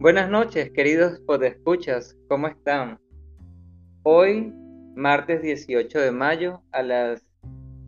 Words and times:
Buenas 0.00 0.30
noches, 0.30 0.70
queridos 0.70 1.20
podescuchas, 1.26 2.16
¿cómo 2.26 2.46
están? 2.46 2.98
Hoy, 4.02 4.50
martes 4.94 5.42
18 5.42 6.00
de 6.00 6.10
mayo, 6.10 6.62
a 6.72 6.82
las 6.82 7.22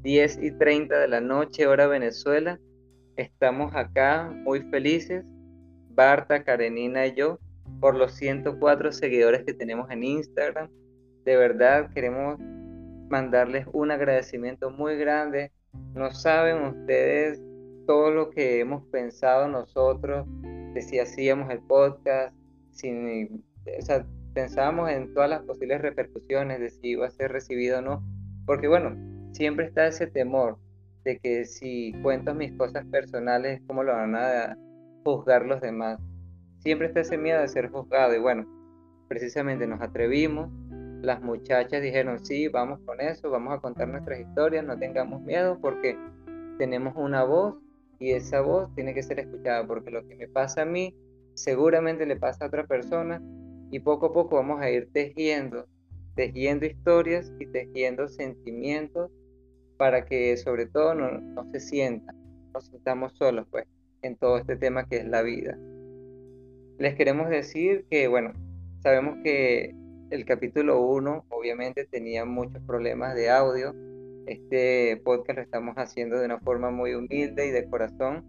10 0.02 0.40
y 0.43 0.50
30 0.50 0.98
de 0.98 1.09
la 1.09 1.22
noche, 1.22 1.66
hora 1.66 1.86
Venezuela, 1.86 2.61
estamos 3.16 3.75
acá 3.75 4.30
muy 4.45 4.61
felices, 4.64 5.25
Barta, 5.88 6.45
Karenina 6.45 7.06
y 7.06 7.14
yo, 7.14 7.38
por 7.80 7.96
los 7.96 8.12
104 8.12 8.92
seguidores 8.92 9.44
que 9.44 9.54
tenemos 9.54 9.90
en 9.90 10.04
Instagram. 10.04 10.68
De 11.24 11.38
verdad, 11.38 11.88
queremos 11.94 12.38
mandarles 13.08 13.66
un 13.72 13.90
agradecimiento 13.90 14.68
muy 14.68 14.98
grande. 14.98 15.50
No 15.94 16.10
saben 16.10 16.62
ustedes 16.62 17.40
todo 17.86 18.10
lo 18.10 18.29
que 18.29 18.60
hemos 18.60 18.86
pensado 18.88 19.48
nosotros 19.48 20.27
de 20.74 20.82
si 20.82 20.98
hacíamos 20.98 21.50
el 21.50 21.60
podcast, 21.60 22.34
si, 22.70 23.28
pensábamos 24.34 24.90
en 24.90 25.12
todas 25.14 25.28
las 25.28 25.42
posibles 25.42 25.80
repercusiones 25.82 26.60
de 26.60 26.70
si 26.70 26.88
iba 26.88 27.06
a 27.06 27.10
ser 27.10 27.32
recibido 27.32 27.78
o 27.78 27.82
no, 27.82 28.02
porque 28.46 28.68
bueno, 28.68 28.96
siempre 29.32 29.66
está 29.66 29.86
ese 29.86 30.06
temor 30.06 30.58
de 31.04 31.18
que 31.18 31.45
si 31.45 31.92
cuento 32.02 32.34
mis 32.34 32.52
cosas 32.52 32.84
personales, 32.86 33.60
¿cómo 33.66 33.82
lo 33.82 33.92
van 33.92 34.14
a 34.14 34.56
juzgar 35.04 35.45
los 35.45 35.60
demás? 35.60 36.00
Siempre 36.60 36.86
está 36.86 37.00
ese 37.00 37.18
miedo 37.18 37.40
de 37.40 37.48
ser 37.48 37.68
juzgado 37.68 38.14
y 38.14 38.20
bueno, 38.20 38.46
precisamente 39.09 39.66
nos 39.66 39.80
atrevimos, 39.80 40.48
las 41.02 41.20
muchachas 41.20 41.82
dijeron, 41.82 42.24
sí, 42.24 42.48
vamos 42.48 42.80
con 42.86 43.00
eso, 43.00 43.30
vamos 43.30 43.54
a 43.54 43.60
contar 43.60 43.88
nuestras 43.88 44.20
historias, 44.20 44.64
no 44.64 44.78
tengamos 44.78 45.20
miedo 45.23 45.59
porque 45.60 45.98
tenemos 46.59 46.95
una 46.96 47.24
voz 47.24 47.56
y 48.02 48.11
esa 48.11 48.41
voz 48.41 48.74
tiene 48.74 48.95
que 48.95 49.02
ser 49.05 49.20
escuchada 49.20 49.65
porque 49.65 49.92
lo 49.92 50.05
que 50.09 50.16
me 50.16 50.27
pasa 50.27 50.62
a 50.62 50.65
mí 50.65 50.93
seguramente 51.34 52.04
le 52.04 52.16
pasa 52.16 52.45
a 52.45 52.49
otra 52.49 52.66
persona 52.66 53.23
y 53.71 53.79
poco 53.79 54.07
a 54.07 54.13
poco 54.13 54.35
vamos 54.35 54.60
a 54.60 54.68
ir 54.68 54.88
tejiendo, 54.93 55.68
tejiendo 56.16 56.66
historias 56.66 57.32
y 57.38 57.46
tejiendo 57.46 58.09
sentimientos 58.09 59.13
para 59.76 60.04
que 60.04 60.37
sobre 60.37 60.66
todo 60.66 60.96
no, 60.96 61.13
no 61.13 61.49
se 61.52 61.60
sientan, 61.60 62.16
no 62.52 62.60
sintamos 62.60 63.13
solos 63.13 63.46
pues 63.52 63.66
en 64.03 64.16
todo 64.16 64.37
este 64.37 64.56
tema 64.56 64.88
que 64.88 64.97
es 64.97 65.06
la 65.06 65.22
vida. 65.22 65.56
Les 66.78 66.97
queremos 66.97 67.28
decir 67.28 67.87
que 67.88 68.09
bueno, 68.09 68.32
sabemos 68.82 69.19
que 69.22 69.76
el 70.10 70.25
capítulo 70.25 70.81
1 70.81 71.26
obviamente 71.28 71.84
tenía 71.84 72.25
muchos 72.25 72.60
problemas 72.65 73.15
de 73.15 73.31
audio, 73.31 73.72
este 74.26 75.00
podcast 75.04 75.38
lo 75.38 75.42
estamos 75.42 75.75
haciendo 75.76 76.19
de 76.19 76.26
una 76.26 76.38
forma 76.38 76.70
muy 76.70 76.94
humilde 76.94 77.47
y 77.47 77.50
de 77.50 77.69
corazón. 77.69 78.25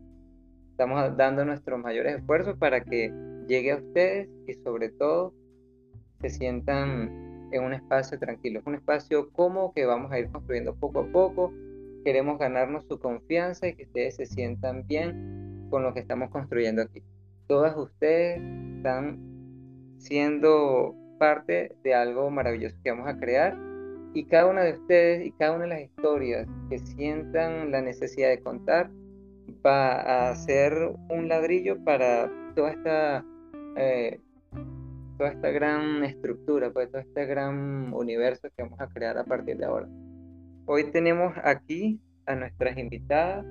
Estamos 0.72 1.16
dando 1.18 1.46
nuestros 1.46 1.80
mayores 1.80 2.18
esfuerzos 2.18 2.58
para 2.58 2.84
que 2.84 3.14
llegue 3.48 3.72
a 3.72 3.78
ustedes 3.78 4.30
y 4.48 4.54
sobre 4.54 4.90
todo 4.90 5.34
se 6.22 6.30
sientan 6.30 7.50
en 7.52 7.64
un 7.64 7.74
espacio 7.74 8.18
tranquilo. 8.18 8.60
Es 8.60 8.66
un 8.66 8.76
espacio 8.76 9.30
cómodo 9.32 9.72
que 9.74 9.86
vamos 9.86 10.12
a 10.12 10.20
ir 10.20 10.30
construyendo 10.32 10.76
poco 10.76 11.02
a 11.02 11.08
poco. 11.12 11.54
Queremos 12.04 12.40
ganarnos 12.40 12.86
su 12.88 13.00
confianza 13.00 13.68
y 13.68 13.76
que 13.76 13.84
ustedes 13.84 14.16
se 14.16 14.26
sientan 14.26 14.88
bien 14.88 15.68
con 15.70 15.84
lo 15.84 15.94
que 15.94 16.00
estamos 16.00 16.32
construyendo 16.32 16.82
aquí. 16.82 17.04
Todas 17.48 17.78
ustedes 17.78 18.42
están 18.78 19.20
siendo 20.00 20.96
parte 21.20 21.76
de 21.84 21.94
algo 21.94 22.30
maravilloso 22.32 22.76
que 22.84 22.92
vamos 22.92 23.08
a 23.08 23.18
crear 23.18 23.73
y 24.14 24.26
cada 24.26 24.48
una 24.48 24.64
de 24.64 24.74
ustedes 24.74 25.26
y 25.26 25.32
cada 25.32 25.54
una 25.54 25.64
de 25.64 25.70
las 25.70 25.82
historias 25.82 26.48
que 26.70 26.78
sientan 26.78 27.72
la 27.72 27.82
necesidad 27.82 28.30
de 28.30 28.42
contar 28.42 28.92
va 29.66 30.30
a 30.30 30.36
ser 30.36 30.74
un 31.10 31.28
ladrillo 31.28 31.84
para 31.84 32.30
toda 32.56 32.72
esta, 32.72 33.26
eh, 33.76 34.20
toda 35.18 35.30
esta 35.30 35.50
gran 35.50 36.04
estructura, 36.04 36.72
pues 36.72 36.92
todo 36.92 37.02
este 37.02 37.26
gran 37.26 37.94
universo 37.94 38.50
que 38.56 38.64
vamos 38.64 38.80
a 38.80 38.88
crear 38.88 39.18
a 39.18 39.24
partir 39.24 39.58
de 39.58 39.66
ahora. 39.66 39.88
Hoy 40.66 40.84
tenemos 40.92 41.34
aquí 41.44 42.00
a 42.26 42.36
nuestras 42.36 42.78
invitadas, 42.78 43.46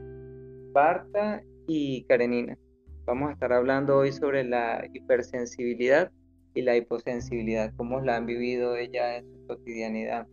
Barta 0.73 1.43
y 1.67 2.05
Karenina. 2.05 2.56
Vamos 3.05 3.31
a 3.31 3.33
estar 3.33 3.53
hablando 3.53 3.99
hoy 3.99 4.12
sobre 4.12 4.44
la 4.44 4.87
hipersensibilidad 4.93 6.11
y 6.55 6.62
la 6.62 6.77
hiposensibilidad, 6.77 7.73
cómo 7.77 8.00
la 8.00 8.17
han 8.17 8.27
vivido 8.27 8.77
ellas 8.77 9.23
en 9.23 9.33
su 9.33 9.47
cotidianidad. 9.47 10.27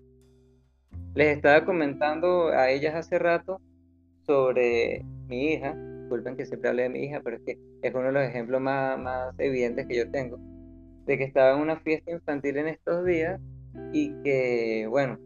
Les 1.16 1.36
estaba 1.36 1.66
comentando 1.66 2.50
a 2.50 2.70
ellas 2.70 2.96
hace 2.96 3.18
rato 3.18 3.60
sobre 4.26 5.04
mi 5.28 5.54
hija. 5.54 5.74
Disculpen 5.74 6.38
que 6.38 6.46
siempre 6.46 6.70
hable 6.70 6.84
de 6.84 6.90
mi 6.90 7.04
hija, 7.04 7.22
pero 7.24 7.38
es 7.38 7.44
que 7.44 7.58
es 7.82 7.94
uno 7.94 8.06
de 8.06 8.12
los 8.12 8.24
ejemplos 8.24 8.62
más, 8.62 9.00
más 9.00 9.34
evidentes 9.40 9.88
que 9.88 9.98
yo 9.98 10.10
tengo. 10.12 10.38
De 11.06 11.18
que 11.18 11.24
estaba 11.24 11.56
en 11.56 11.62
una 11.62 11.80
fiesta 11.80 12.12
infantil 12.12 12.58
en 12.58 12.68
estos 12.68 13.06
días 13.06 13.42
y 13.92 14.14
que, 14.24 14.86
bueno, 14.88 15.18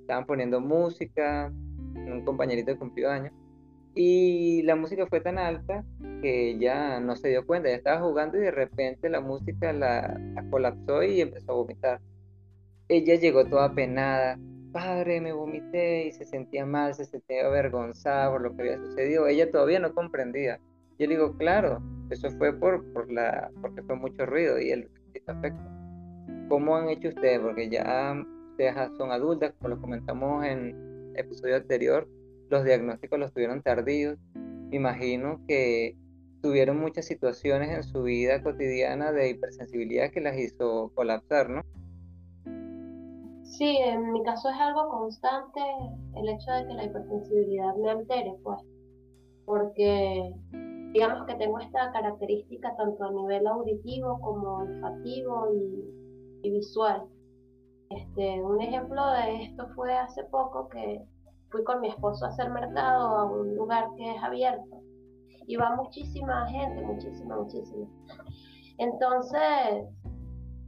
estaban 0.00 0.26
poniendo 0.26 0.60
música, 0.60 1.52
un 1.94 2.24
compañerito 2.24 2.76
cumplió 2.76 3.10
años, 3.10 3.32
y 3.94 4.62
la 4.62 4.76
música 4.76 5.06
fue 5.06 5.20
tan 5.20 5.38
alta 5.38 5.84
que 6.22 6.50
ella 6.50 7.00
no 7.00 7.16
se 7.16 7.28
dio 7.28 7.46
cuenta, 7.46 7.68
ella 7.68 7.78
estaba 7.78 8.00
jugando 8.00 8.36
y 8.38 8.40
de 8.40 8.50
repente 8.50 9.08
la 9.08 9.20
música 9.20 9.72
la, 9.72 10.20
la 10.34 10.48
colapsó 10.50 11.02
y 11.02 11.20
empezó 11.20 11.52
a 11.52 11.54
vomitar. 11.56 12.00
Ella 12.88 13.14
llegó 13.16 13.44
toda 13.44 13.72
penada, 13.74 14.38
padre, 14.72 15.20
me 15.20 15.32
vomité 15.32 16.06
y 16.06 16.12
se 16.12 16.24
sentía 16.24 16.66
mal, 16.66 16.94
se 16.94 17.04
sentía 17.04 17.46
avergonzada 17.46 18.30
por 18.30 18.42
lo 18.42 18.56
que 18.56 18.62
había 18.62 18.78
sucedido. 18.78 19.26
Ella 19.26 19.50
todavía 19.50 19.80
no 19.80 19.94
comprendía. 19.94 20.60
Yo 20.98 21.06
le 21.06 21.14
digo, 21.14 21.36
claro, 21.36 21.82
eso 22.10 22.30
fue 22.32 22.52
por, 22.52 22.84
por 22.92 23.10
la, 23.10 23.50
porque 23.60 23.82
fue 23.82 23.96
mucho 23.96 24.26
ruido 24.26 24.60
y 24.60 24.70
el 24.70 24.88
afecto. 25.26 25.62
¿Cómo 26.48 26.76
han 26.76 26.88
hecho 26.88 27.08
ustedes? 27.08 27.40
Porque 27.40 27.68
ya 27.68 28.14
ustedes 28.50 28.74
son 28.96 29.12
adultas, 29.12 29.54
como 29.58 29.74
lo 29.74 29.80
comentamos 29.80 30.44
en 30.44 30.74
el 31.14 31.20
episodio 31.20 31.56
anterior, 31.56 32.08
los 32.50 32.64
diagnósticos 32.64 33.18
los 33.18 33.32
tuvieron 33.32 33.62
tardíos. 33.62 34.18
Imagino 34.72 35.40
que 35.46 35.96
tuvieron 36.42 36.78
muchas 36.78 37.06
situaciones 37.06 37.70
en 37.70 37.82
su 37.82 38.02
vida 38.02 38.42
cotidiana 38.42 39.12
de 39.12 39.30
hipersensibilidad 39.30 40.10
que 40.10 40.20
las 40.20 40.38
hizo 40.38 40.90
colapsar, 40.94 41.50
¿no? 41.50 41.62
Sí, 43.50 43.78
en 43.78 44.12
mi 44.12 44.22
caso 44.22 44.48
es 44.48 44.56
algo 44.60 44.88
constante 44.88 45.60
el 46.14 46.28
hecho 46.28 46.52
de 46.52 46.66
que 46.68 46.74
la 46.74 46.84
hipersensibilidad 46.84 47.74
me 47.74 47.90
altere, 47.90 48.36
pues, 48.44 48.60
porque 49.44 50.32
digamos 50.92 51.26
que 51.26 51.34
tengo 51.34 51.58
esta 51.58 51.90
característica 51.90 52.74
tanto 52.76 53.04
a 53.04 53.10
nivel 53.10 53.46
auditivo 53.48 54.20
como 54.20 54.58
olfativo 54.58 55.48
y, 56.42 56.50
visual. 56.50 57.02
Este, 57.90 58.40
un 58.40 58.60
ejemplo 58.60 59.04
de 59.14 59.42
esto 59.42 59.66
fue 59.74 59.92
hace 59.94 60.22
poco 60.24 60.68
que 60.68 61.04
fui 61.50 61.64
con 61.64 61.80
mi 61.80 61.88
esposo 61.88 62.24
a 62.24 62.28
hacer 62.28 62.50
mercado 62.50 63.08
a 63.08 63.24
un 63.24 63.56
lugar 63.56 63.88
que 63.96 64.12
es 64.12 64.22
abierto 64.22 64.80
y 65.48 65.56
va 65.56 65.74
muchísima 65.74 66.46
gente, 66.48 66.82
muchísima, 66.82 67.36
muchísima. 67.36 67.88
Entonces, 68.78 69.88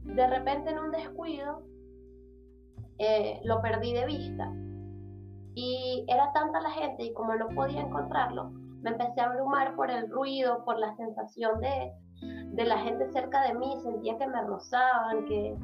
de 0.03 0.27
repente 0.27 0.71
en 0.71 0.79
un 0.79 0.91
descuido, 0.91 1.63
eh, 2.97 3.39
lo 3.43 3.61
perdí 3.61 3.93
de 3.93 4.05
vista. 4.05 4.51
Y 5.55 6.05
era 6.07 6.31
tanta 6.33 6.59
la 6.61 6.71
gente 6.71 7.03
y 7.03 7.13
como 7.13 7.35
no 7.35 7.47
podía 7.49 7.81
encontrarlo, 7.81 8.51
me 8.81 8.91
empecé 8.91 9.21
a 9.21 9.25
abrumar 9.25 9.75
por 9.75 9.89
el 9.91 10.09
ruido, 10.09 10.63
por 10.65 10.77
la 10.79 10.95
sensación 10.95 11.59
de, 11.61 11.93
de 12.53 12.65
la 12.65 12.77
gente 12.79 13.11
cerca 13.11 13.47
de 13.47 13.53
mí, 13.53 13.77
sentía 13.81 14.17
que 14.17 14.27
me 14.27 14.41
rozaban, 14.41 15.25
que 15.25 15.55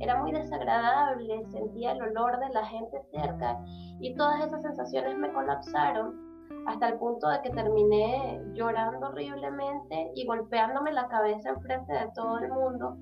era 0.00 0.20
muy 0.22 0.32
desagradable, 0.32 1.44
sentía 1.50 1.92
el 1.92 2.02
olor 2.02 2.38
de 2.38 2.50
la 2.50 2.64
gente 2.66 3.00
cerca 3.12 3.58
y 4.00 4.14
todas 4.14 4.44
esas 4.44 4.62
sensaciones 4.62 5.16
me 5.16 5.32
colapsaron 5.32 6.26
hasta 6.66 6.88
el 6.88 6.98
punto 6.98 7.28
de 7.28 7.40
que 7.42 7.50
terminé 7.50 8.40
llorando 8.54 9.08
horriblemente 9.08 10.10
y 10.14 10.26
golpeándome 10.26 10.92
la 10.92 11.08
cabeza 11.08 11.50
enfrente 11.50 11.92
de 11.92 12.10
todo 12.14 12.38
el 12.38 12.48
mundo. 12.48 12.96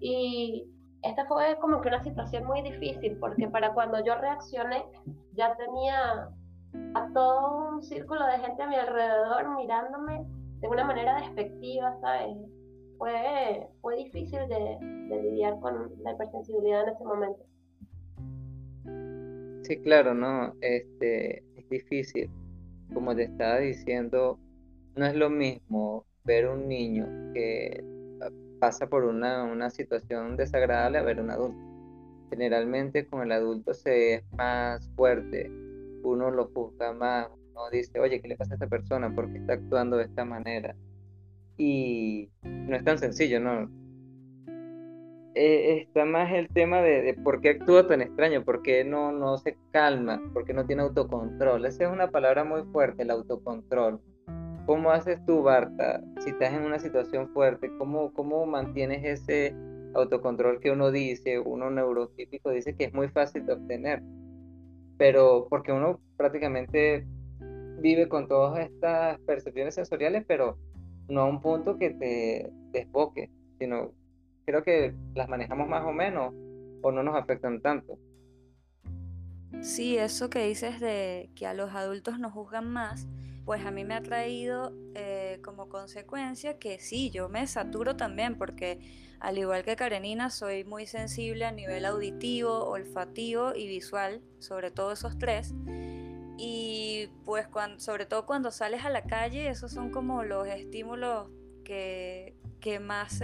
Y 0.00 0.64
esta 1.06 1.26
fue 1.26 1.56
como 1.60 1.80
que 1.80 1.88
una 1.88 2.02
situación 2.02 2.44
muy 2.44 2.62
difícil 2.62 3.16
porque 3.18 3.48
para 3.48 3.72
cuando 3.72 4.04
yo 4.04 4.14
reaccioné 4.16 4.84
ya 5.32 5.56
tenía 5.56 6.30
a 6.94 7.08
todo 7.14 7.70
un 7.70 7.82
círculo 7.82 8.26
de 8.26 8.38
gente 8.38 8.62
a 8.62 8.66
mi 8.66 8.76
alrededor 8.76 9.56
mirándome 9.56 10.24
de 10.60 10.68
una 10.68 10.84
manera 10.84 11.20
despectiva, 11.20 11.96
¿sabes? 12.00 12.36
Fue, 12.98 13.68
fue 13.82 13.96
difícil 13.96 14.40
de, 14.48 14.78
lidiar 15.22 15.58
con 15.60 15.92
la 16.02 16.12
hipersensibilidad 16.12 16.88
en 16.88 16.94
ese 16.94 17.04
momento. 17.04 17.44
Sí, 19.64 19.82
claro, 19.82 20.14
no, 20.14 20.52
este, 20.60 21.38
es 21.56 21.68
difícil. 21.68 22.30
Como 22.94 23.14
te 23.14 23.24
estaba 23.24 23.58
diciendo, 23.58 24.38
no 24.94 25.06
es 25.06 25.14
lo 25.14 25.28
mismo 25.28 26.06
ver 26.24 26.48
un 26.48 26.68
niño 26.68 27.06
que 27.34 27.84
pasa 28.58 28.88
por 28.88 29.04
una, 29.04 29.44
una 29.44 29.70
situación 29.70 30.36
desagradable 30.36 30.98
a 30.98 31.02
ver 31.02 31.20
un 31.20 31.30
adulto. 31.30 31.58
Generalmente 32.30 33.06
con 33.06 33.22
el 33.22 33.32
adulto 33.32 33.74
se 33.74 34.14
es 34.14 34.32
más 34.32 34.88
fuerte, 34.96 35.50
uno 36.02 36.30
lo 36.30 36.48
juzga 36.48 36.92
más, 36.92 37.28
uno 37.52 37.70
dice, 37.70 38.00
oye, 38.00 38.20
¿qué 38.20 38.28
le 38.28 38.36
pasa 38.36 38.54
a 38.54 38.56
esta 38.56 38.66
persona? 38.66 39.14
¿Por 39.14 39.30
qué 39.32 39.38
está 39.38 39.54
actuando 39.54 39.96
de 39.96 40.04
esta 40.04 40.24
manera? 40.24 40.74
y 41.56 42.28
no 42.42 42.76
es 42.76 42.84
tan 42.84 42.98
sencillo, 42.98 43.40
¿no? 43.40 43.70
Eh, 45.34 45.82
está 45.82 46.04
más 46.04 46.32
el 46.32 46.48
tema 46.48 46.80
de, 46.80 47.14
por 47.22 47.40
qué 47.40 47.50
actúa 47.50 47.86
tan 47.86 48.00
extraño, 48.00 48.44
por 48.44 48.62
qué 48.62 48.84
no, 48.84 49.12
no 49.12 49.36
se 49.36 49.56
calma, 49.70 50.22
por 50.32 50.44
qué 50.44 50.54
no 50.54 50.66
tiene 50.66 50.82
autocontrol. 50.82 51.66
Esa 51.66 51.84
es 51.84 51.92
una 51.92 52.10
palabra 52.10 52.44
muy 52.44 52.62
fuerte, 52.72 53.02
el 53.02 53.10
autocontrol. 53.10 54.00
¿Cómo 54.66 54.90
haces 54.90 55.24
tú, 55.24 55.44
Barta, 55.44 56.02
si 56.18 56.30
estás 56.30 56.52
en 56.52 56.62
una 56.62 56.80
situación 56.80 57.28
fuerte? 57.28 57.70
¿Cómo, 57.78 58.12
cómo 58.12 58.44
mantienes 58.46 59.04
ese 59.04 59.54
autocontrol 59.94 60.58
que 60.58 60.72
uno 60.72 60.90
dice, 60.90 61.38
uno 61.38 61.70
neurotípico 61.70 62.50
dice 62.50 62.74
que 62.74 62.86
es 62.86 62.92
muy 62.92 63.08
fácil 63.08 63.46
de 63.46 63.52
obtener? 63.52 64.02
Pero 64.98 65.46
porque 65.48 65.70
uno 65.70 66.00
prácticamente 66.16 67.06
vive 67.78 68.08
con 68.08 68.26
todas 68.26 68.58
estas 68.58 69.20
percepciones 69.20 69.76
sensoriales, 69.76 70.24
pero 70.26 70.58
no 71.08 71.20
a 71.20 71.26
un 71.26 71.40
punto 71.40 71.78
que 71.78 71.90
te 71.90 72.50
desboque, 72.72 73.30
sino 73.60 73.92
creo 74.46 74.64
que 74.64 74.94
las 75.14 75.28
manejamos 75.28 75.68
más 75.68 75.84
o 75.84 75.92
menos 75.92 76.34
o 76.82 76.90
no 76.90 77.04
nos 77.04 77.14
afectan 77.14 77.60
tanto. 77.60 77.98
Sí, 79.60 79.96
eso 79.96 80.28
que 80.28 80.44
dices 80.44 80.80
de 80.80 81.30
que 81.36 81.46
a 81.46 81.54
los 81.54 81.72
adultos 81.72 82.18
nos 82.18 82.32
juzgan 82.32 82.68
más, 82.68 83.06
pues 83.46 83.64
a 83.64 83.70
mí 83.70 83.84
me 83.84 83.94
ha 83.94 84.02
traído 84.02 84.74
eh, 84.94 85.38
como 85.42 85.68
consecuencia 85.68 86.58
que 86.58 86.80
sí, 86.80 87.10
yo 87.10 87.28
me 87.28 87.46
saturo 87.46 87.96
también 87.96 88.36
porque 88.36 88.80
al 89.20 89.38
igual 89.38 89.62
que 89.62 89.76
Karenina 89.76 90.30
soy 90.30 90.64
muy 90.64 90.84
sensible 90.86 91.44
a 91.44 91.52
nivel 91.52 91.84
auditivo, 91.84 92.64
olfativo 92.64 93.54
y 93.54 93.68
visual, 93.68 94.20
sobre 94.40 94.72
todo 94.72 94.92
esos 94.92 95.16
tres. 95.16 95.54
Y 96.36 97.08
pues 97.24 97.46
sobre 97.78 98.04
todo 98.04 98.26
cuando 98.26 98.50
sales 98.50 98.84
a 98.84 98.90
la 98.90 99.04
calle, 99.04 99.48
esos 99.48 99.72
son 99.72 99.90
como 99.90 100.24
los 100.24 100.48
estímulos 100.48 101.30
que, 101.64 102.34
que 102.60 102.80
más 102.80 103.22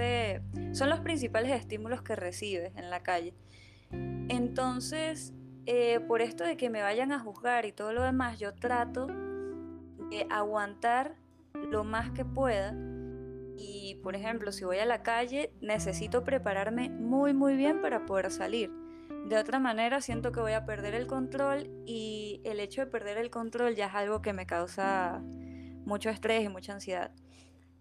son 0.73 0.89
los 0.89 1.01
principales 1.01 1.51
estímulos 1.51 2.01
que 2.03 2.15
recibes 2.15 2.75
en 2.77 2.91
la 2.91 3.03
calle. 3.03 3.35
Entonces, 3.91 5.35
eh, 5.67 5.99
por 6.07 6.23
esto 6.23 6.45
de 6.45 6.57
que 6.57 6.71
me 6.71 6.81
vayan 6.81 7.11
a 7.11 7.19
juzgar 7.19 7.67
y 7.67 7.73
todo 7.73 7.93
lo 7.93 8.05
demás, 8.05 8.39
yo 8.39 8.55
trato 8.55 9.09
aguantar 10.31 11.17
lo 11.55 11.85
más 11.85 12.11
que 12.11 12.25
pueda. 12.25 12.75
Y, 13.57 14.01
por 14.03 14.17
ejemplo, 14.17 14.53
si 14.53 14.65
voy 14.65 14.79
a 14.79 14.87
la 14.87 15.03
calle, 15.03 15.53
necesito 15.61 16.25
prepararme 16.25 16.91
muy, 16.91 17.33
muy 17.33 17.57
bien 17.57 17.81
para 17.81 18.07
poder 18.07 18.31
salir. 18.31 18.71
De 19.29 19.37
otra 19.37 19.61
manera, 19.61 20.01
siento 20.01 20.33
que 20.33 20.41
voy 20.41 20.53
a 20.53 20.65
perder 20.65 20.95
el 20.95 21.07
control 21.07 21.71
y 21.87 22.41
el 22.45 22.59
hecho 22.59 22.81
de 22.81 22.87
perder 22.89 23.19
el 23.19 23.31
control 23.31 23.77
ya 23.77 23.87
es 23.87 23.95
algo 23.95 24.21
que 24.21 24.33
me 24.33 24.47
causa 24.47 25.23
mucho 25.85 26.11
estrés 26.11 26.45
y 26.45 26.49
mucha 26.49 26.73
ansiedad. 26.73 27.13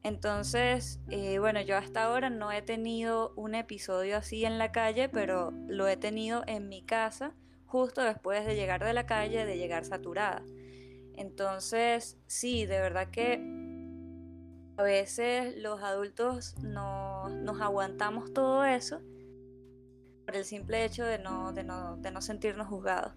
Entonces, 0.04 1.00
eh, 1.10 1.39
bueno, 1.39 1.62
yo 1.62 1.77
hasta 1.77 2.04
ahora 2.04 2.30
no 2.30 2.51
he 2.51 2.62
tenido 2.62 3.34
un 3.36 3.54
episodio 3.54 4.18
así 4.18 4.45
en 4.45 4.57
la 4.57 4.72
calle, 4.72 5.10
pero 5.10 5.51
lo 5.68 5.88
he 5.88 5.98
tenido 5.98 6.44
en 6.48 6.69
mi 6.69 6.84
casa 6.84 7.34
justo 7.66 8.01
después 8.01 8.45
de 8.45 8.56
llegar 8.56 8.84
de 8.84 8.94
la 8.94 9.06
calle, 9.06 9.45
de 9.45 9.57
llegar 9.57 9.86
saturada. 9.86 10.44
Entonces, 11.21 12.18
sí, 12.25 12.65
de 12.65 12.79
verdad 12.79 13.09
que 13.12 13.35
a 14.75 14.81
veces 14.81 15.56
los 15.57 15.83
adultos 15.83 16.56
no, 16.63 17.29
nos 17.29 17.62
aguantamos 17.62 18.33
todo 18.33 18.65
eso 18.65 19.01
por 20.25 20.35
el 20.35 20.45
simple 20.45 20.83
hecho 20.83 21.06
de 21.06 21.19
no, 21.19 21.53
de 21.53 21.63
no, 21.63 21.97
de 21.97 22.09
no 22.09 22.21
sentirnos 22.21 22.68
juzgados. 22.68 23.13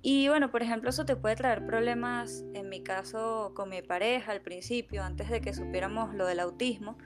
Y 0.00 0.28
bueno, 0.28 0.50
por 0.50 0.62
ejemplo, 0.62 0.88
eso 0.88 1.04
te 1.04 1.16
puede 1.16 1.36
traer 1.36 1.66
problemas, 1.66 2.44
en 2.54 2.70
mi 2.70 2.82
caso, 2.82 3.52
con 3.54 3.68
mi 3.68 3.82
pareja 3.82 4.32
al 4.32 4.40
principio, 4.40 5.02
antes 5.02 5.28
de 5.28 5.42
que 5.42 5.52
supiéramos 5.52 6.14
lo 6.14 6.24
del 6.26 6.40
autismo, 6.40 6.96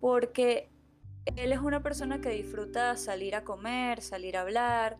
porque 0.00 0.70
él 1.36 1.52
es 1.52 1.60
una 1.60 1.84
persona 1.84 2.20
que 2.20 2.30
disfruta 2.30 2.96
salir 2.96 3.36
a 3.36 3.44
comer, 3.44 4.00
salir 4.02 4.36
a 4.36 4.40
hablar, 4.40 4.98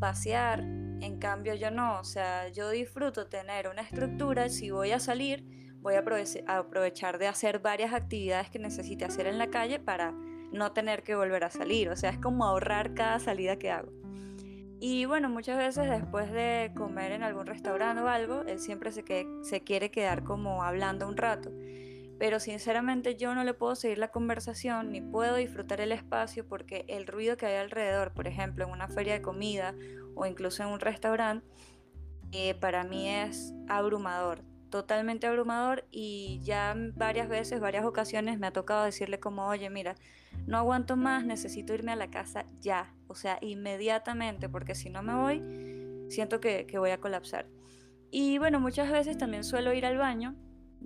pasear. 0.00 0.60
En 0.60 1.18
cambio, 1.18 1.54
yo 1.54 1.70
no, 1.70 2.00
o 2.00 2.04
sea, 2.04 2.48
yo 2.48 2.70
disfruto 2.70 3.26
tener 3.26 3.68
una 3.68 3.82
estructura. 3.82 4.48
Si 4.48 4.70
voy 4.70 4.90
a 4.90 4.98
salir, 4.98 5.44
voy 5.80 5.94
a 5.94 6.04
aprovechar 6.48 7.18
de 7.18 7.28
hacer 7.28 7.60
varias 7.60 7.92
actividades 7.92 8.50
que 8.50 8.58
necesite 8.58 9.04
hacer 9.04 9.26
en 9.26 9.38
la 9.38 9.48
calle 9.48 9.78
para 9.78 10.12
no 10.52 10.72
tener 10.72 11.02
que 11.02 11.14
volver 11.14 11.44
a 11.44 11.50
salir. 11.50 11.88
O 11.90 11.96
sea, 11.96 12.10
es 12.10 12.18
como 12.18 12.44
ahorrar 12.44 12.94
cada 12.94 13.20
salida 13.20 13.56
que 13.56 13.70
hago. 13.70 13.92
Y 14.80 15.04
bueno, 15.04 15.28
muchas 15.28 15.58
veces 15.58 15.90
después 15.90 16.32
de 16.32 16.72
comer 16.74 17.12
en 17.12 17.22
algún 17.22 17.46
restaurante 17.46 18.00
o 18.00 18.08
algo, 18.08 18.42
él 18.46 18.58
siempre 18.58 18.92
se, 18.92 19.04
que, 19.04 19.28
se 19.42 19.60
quiere 19.60 19.90
quedar 19.90 20.24
como 20.24 20.64
hablando 20.64 21.06
un 21.06 21.18
rato. 21.18 21.52
Pero 22.20 22.38
sinceramente 22.38 23.16
yo 23.16 23.34
no 23.34 23.44
le 23.44 23.54
puedo 23.54 23.74
seguir 23.74 23.96
la 23.96 24.10
conversación 24.10 24.92
ni 24.92 25.00
puedo 25.00 25.36
disfrutar 25.36 25.80
el 25.80 25.90
espacio 25.90 26.46
porque 26.46 26.84
el 26.86 27.06
ruido 27.06 27.38
que 27.38 27.46
hay 27.46 27.56
alrededor, 27.56 28.12
por 28.12 28.26
ejemplo, 28.26 28.66
en 28.66 28.70
una 28.70 28.88
feria 28.88 29.14
de 29.14 29.22
comida 29.22 29.74
o 30.14 30.26
incluso 30.26 30.62
en 30.62 30.68
un 30.68 30.80
restaurante, 30.80 31.46
eh, 32.32 32.54
para 32.54 32.84
mí 32.84 33.08
es 33.08 33.54
abrumador, 33.68 34.42
totalmente 34.68 35.26
abrumador 35.26 35.86
y 35.90 36.40
ya 36.42 36.76
varias 36.94 37.26
veces, 37.26 37.58
varias 37.58 37.86
ocasiones 37.86 38.38
me 38.38 38.48
ha 38.48 38.52
tocado 38.52 38.84
decirle 38.84 39.18
como, 39.18 39.46
oye, 39.46 39.70
mira, 39.70 39.94
no 40.46 40.58
aguanto 40.58 40.98
más, 40.98 41.24
necesito 41.24 41.72
irme 41.72 41.92
a 41.92 41.96
la 41.96 42.10
casa 42.10 42.44
ya, 42.60 42.94
o 43.08 43.14
sea, 43.14 43.38
inmediatamente, 43.40 44.50
porque 44.50 44.74
si 44.74 44.90
no 44.90 45.02
me 45.02 45.14
voy, 45.14 45.42
siento 46.10 46.38
que, 46.38 46.66
voy 46.76 46.90
a 46.90 47.00
colapsar. 47.00 47.48
Y 48.10 48.36
bueno, 48.36 48.60
muchas 48.60 48.92
veces 48.92 49.16
también 49.16 49.42
suelo 49.42 49.72
ir 49.72 49.86
al 49.86 49.96
baño, 49.96 50.36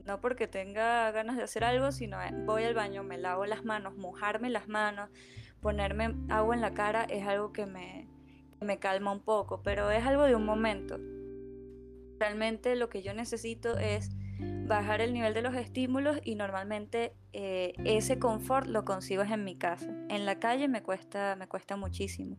no 0.05 0.20
porque 0.20 0.46
tenga 0.46 1.11
ganas 1.12 1.37
de 1.37 1.43
hacer 1.43 1.64
algo, 1.64 1.93
sino 1.93 2.20
eh, 2.23 2.31
voy 2.44 2.64
al 2.64 2.75
baño, 2.75 3.02
me 3.02 3.19
lavo 3.19 3.46
las 3.46 3.64
manos, 3.64 3.96
mojarme 3.96 4.50
las 4.50 4.69
manos, 4.69 5.11
ponerme 5.61 6.14
agua 6.29 6.55
en 6.55 6.61
la 6.61 6.75
cara 6.75 7.05
es 7.05 7.26
algo 7.26 7.52
que 7.52 7.67
me, 7.67 8.08
me 8.61 8.79
calma 8.79 9.12
un 9.12 9.20
poco, 9.20 9.62
pero 9.62 9.91
es 9.91 10.05
algo 10.05 10.25
de 10.25 10.35
un 10.35 10.44
momento. 10.44 10.99
Realmente 12.19 12.76
lo 12.76 12.88
que 12.88 13.02
yo 13.02 13.14
necesito 13.14 13.79
es 13.79 14.11
bajar 14.67 15.00
el 15.00 15.12
nivel 15.12 15.35
de 15.35 15.43
los 15.43 15.55
estímulos 15.55 16.19
y 16.25 16.35
normalmente 16.35 17.14
eh, 17.32 17.73
ese 17.85 18.19
confort 18.19 18.67
lo 18.67 18.85
consigo 18.85 19.23
en 19.23 19.44
mi 19.44 19.56
casa. 19.56 19.87
En 20.08 20.26
la 20.26 20.38
calle 20.38 20.69
me 20.69 20.82
cuesta, 20.82 21.37
me 21.37 21.49
cuesta 21.49 21.76
muchísimo. 21.76 22.37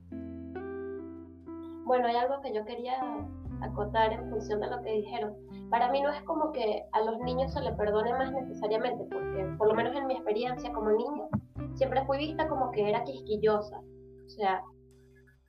Bueno, 1.86 2.08
hay 2.08 2.16
algo 2.16 2.42
que 2.42 2.54
yo 2.54 2.66
quería 2.66 3.00
acotar 3.66 4.14
en 4.14 4.30
función 4.30 4.60
de 4.60 4.70
lo 4.70 4.82
que 4.82 4.92
dijeron. 4.92 5.36
Para 5.70 5.92
mí 5.92 6.02
no 6.02 6.10
es 6.12 6.22
como 6.24 6.52
que 6.52 6.84
a 6.92 7.02
los 7.02 7.20
niños 7.20 7.54
se 7.54 7.62
les 7.62 7.76
perdone 7.76 8.12
más 8.14 8.32
necesariamente, 8.32 9.04
porque 9.12 9.56
por 9.58 9.68
lo 9.68 9.74
menos 9.74 9.96
en 9.96 10.08
mi 10.08 10.13
experiencia 10.13 10.72
como 10.74 10.92
niño, 10.92 11.28
siempre 11.74 12.06
fui 12.06 12.18
vista 12.18 12.48
como 12.48 12.72
que 12.72 12.89
era 12.89 13.04
quisquillosa. 13.04 13.80
O 13.80 14.30
sea, 14.30 14.63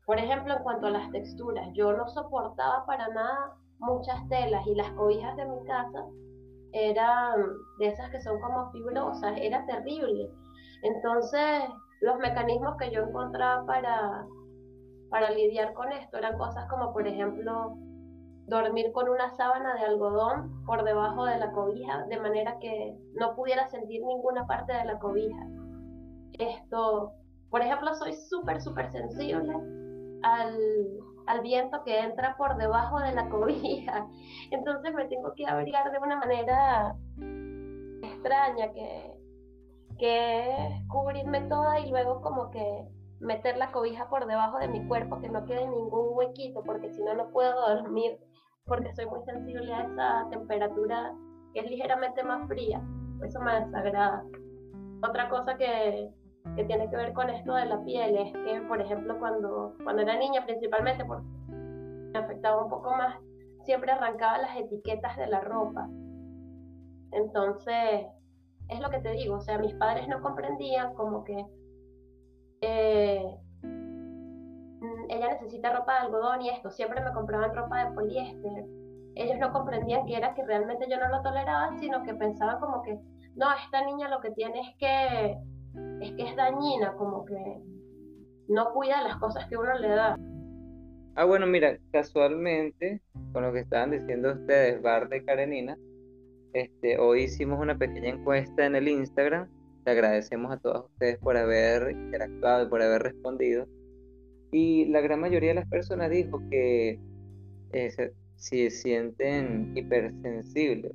por 0.06 0.18
ejemplo, 0.18 0.56
en 0.56 0.62
cuanto 0.62 0.86
a 0.86 0.90
las 0.90 1.10
texturas, 1.10 1.68
yo 1.74 1.92
no 1.92 2.06
soportaba 2.08 2.86
para 2.86 3.08
nada 3.08 3.54
muchas 3.78 4.26
telas 4.28 4.66
y 4.66 4.74
las 4.74 4.90
cobijas 4.92 5.36
de 5.36 5.44
mi 5.44 5.62
casa 5.64 6.06
eran 6.72 7.40
de 7.78 7.88
esas 7.88 8.10
que 8.10 8.20
son 8.20 8.40
como 8.40 8.70
fibrosas, 8.70 9.36
era 9.40 9.64
terrible. 9.66 10.30
Entonces, 10.82 11.64
los 12.00 12.18
mecanismos 12.18 12.76
que 12.76 12.90
yo 12.90 13.02
encontraba 13.02 13.64
para, 13.66 14.26
para 15.10 15.30
lidiar 15.30 15.72
con 15.74 15.90
esto 15.92 16.18
eran 16.18 16.36
cosas 16.38 16.68
como, 16.68 16.92
por 16.92 17.06
ejemplo, 17.06 17.76
dormir 18.46 18.92
con 18.92 19.08
una 19.08 19.30
sábana 19.30 19.74
de 19.74 19.86
algodón 19.86 20.64
por 20.64 20.84
debajo 20.84 21.24
de 21.24 21.38
la 21.38 21.50
cobija, 21.52 22.04
de 22.04 22.20
manera 22.20 22.58
que 22.60 22.96
no 23.14 23.34
pudiera 23.34 23.66
sentir 23.66 24.02
ninguna 24.04 24.46
parte 24.46 24.72
de 24.72 24.84
la 24.84 24.98
cobija. 24.98 25.46
Esto, 26.38 27.12
por 27.50 27.62
ejemplo, 27.62 27.94
soy 27.94 28.12
súper, 28.14 28.60
súper 28.60 28.90
sensible 28.90 29.52
al, 30.22 30.58
al 31.26 31.40
viento 31.40 31.82
que 31.84 31.98
entra 31.98 32.36
por 32.36 32.56
debajo 32.56 33.00
de 33.00 33.12
la 33.12 33.28
cobija. 33.28 34.06
Entonces 34.50 34.94
me 34.94 35.06
tengo 35.06 35.32
que 35.34 35.46
abrigar 35.46 35.90
de 35.90 35.98
una 35.98 36.16
manera 36.16 36.94
extraña 38.02 38.72
que, 38.72 39.12
que 39.98 40.50
es 40.50 40.88
cubrirme 40.88 41.40
toda 41.42 41.80
y 41.80 41.90
luego 41.90 42.20
como 42.20 42.50
que 42.50 42.86
meter 43.20 43.56
la 43.56 43.72
cobija 43.72 44.08
por 44.08 44.26
debajo 44.26 44.58
de 44.58 44.68
mi 44.68 44.86
cuerpo, 44.86 45.20
que 45.20 45.28
no 45.28 45.44
quede 45.46 45.66
ningún 45.66 46.08
huequito, 46.16 46.62
porque 46.64 46.90
si 46.90 47.02
no, 47.02 47.14
no 47.14 47.30
puedo 47.30 47.74
dormir, 47.74 48.18
porque 48.66 48.92
soy 48.94 49.06
muy 49.06 49.22
sensible 49.24 49.72
a 49.72 49.82
esa 49.82 50.28
temperatura 50.30 51.14
que 51.52 51.60
es 51.60 51.70
ligeramente 51.70 52.22
más 52.22 52.46
fría. 52.48 52.82
Eso 53.24 53.40
me 53.40 53.60
desagrada. 53.60 54.24
Otra 55.02 55.28
cosa 55.28 55.56
que, 55.56 56.10
que 56.56 56.64
tiene 56.64 56.90
que 56.90 56.96
ver 56.96 57.12
con 57.12 57.30
esto 57.30 57.54
de 57.54 57.66
la 57.66 57.82
piel 57.84 58.16
es 58.16 58.32
que, 58.32 58.60
por 58.68 58.80
ejemplo, 58.80 59.18
cuando, 59.18 59.74
cuando 59.82 60.02
era 60.02 60.18
niña 60.18 60.44
principalmente, 60.44 61.04
porque 61.04 61.26
me 61.48 62.18
afectaba 62.18 62.64
un 62.64 62.70
poco 62.70 62.90
más, 62.90 63.16
siempre 63.64 63.92
arrancaba 63.92 64.38
las 64.38 64.56
etiquetas 64.56 65.16
de 65.16 65.26
la 65.28 65.40
ropa. 65.40 65.88
Entonces, 67.12 68.06
es 68.68 68.80
lo 68.80 68.90
que 68.90 68.98
te 68.98 69.12
digo, 69.12 69.36
o 69.36 69.40
sea, 69.40 69.58
mis 69.58 69.74
padres 69.74 70.08
no 70.08 70.20
comprendían 70.20 70.94
como 70.94 71.24
que 71.24 71.46
eh, 72.62 73.36
ella 75.08 75.28
necesita 75.28 75.76
ropa 75.76 75.92
de 75.92 75.98
algodón 76.06 76.42
y 76.42 76.50
esto, 76.50 76.70
siempre 76.70 77.02
me 77.02 77.12
compraban 77.12 77.54
ropa 77.54 77.84
de 77.84 77.94
poliéster. 77.94 78.64
Ellos 79.14 79.38
no 79.38 79.52
comprendían 79.52 80.06
que 80.06 80.16
era 80.16 80.34
que 80.34 80.44
realmente 80.44 80.86
yo 80.90 80.98
no 80.98 81.08
lo 81.08 81.22
toleraba, 81.22 81.76
sino 81.78 82.02
que 82.02 82.14
pensaban 82.14 82.60
como 82.60 82.82
que 82.82 82.98
no, 83.34 83.46
esta 83.64 83.84
niña 83.84 84.08
lo 84.08 84.20
que 84.20 84.30
tiene 84.30 84.60
es 84.60 84.76
que 84.78 85.36
es 86.00 86.12
que 86.12 86.22
es 86.22 86.36
dañina, 86.36 86.94
como 86.96 87.24
que 87.24 87.60
no 88.48 88.72
cuida 88.72 89.02
las 89.02 89.16
cosas 89.16 89.46
que 89.46 89.56
uno 89.56 89.74
le 89.78 89.88
da. 89.88 90.16
Ah, 91.14 91.24
bueno, 91.24 91.46
mira, 91.46 91.78
casualmente, 91.92 93.00
con 93.32 93.42
lo 93.42 93.52
que 93.52 93.60
estaban 93.60 93.90
diciendo 93.90 94.32
ustedes, 94.32 94.80
Bar 94.82 95.08
de 95.08 95.24
Karenina, 95.24 95.76
este, 96.52 96.98
hoy 96.98 97.24
hicimos 97.24 97.60
una 97.60 97.76
pequeña 97.76 98.10
encuesta 98.10 98.66
en 98.66 98.76
el 98.76 98.88
Instagram. 98.88 99.48
Le 99.84 99.92
agradecemos 99.92 100.52
a 100.52 100.58
todos 100.58 100.90
ustedes 100.90 101.18
por 101.18 101.36
haber 101.36 101.90
interactuado 101.90 102.66
y 102.66 102.68
por 102.68 102.82
haber 102.82 103.02
respondido. 103.02 103.66
Y 104.52 104.86
la 104.86 105.00
gran 105.00 105.20
mayoría 105.20 105.50
de 105.50 105.56
las 105.56 105.68
personas 105.68 106.10
dijo 106.10 106.40
que 106.50 106.98
eh, 107.72 107.90
se, 107.90 108.12
si 108.36 108.70
sienten 108.70 109.72
hipersensibles. 109.76 110.92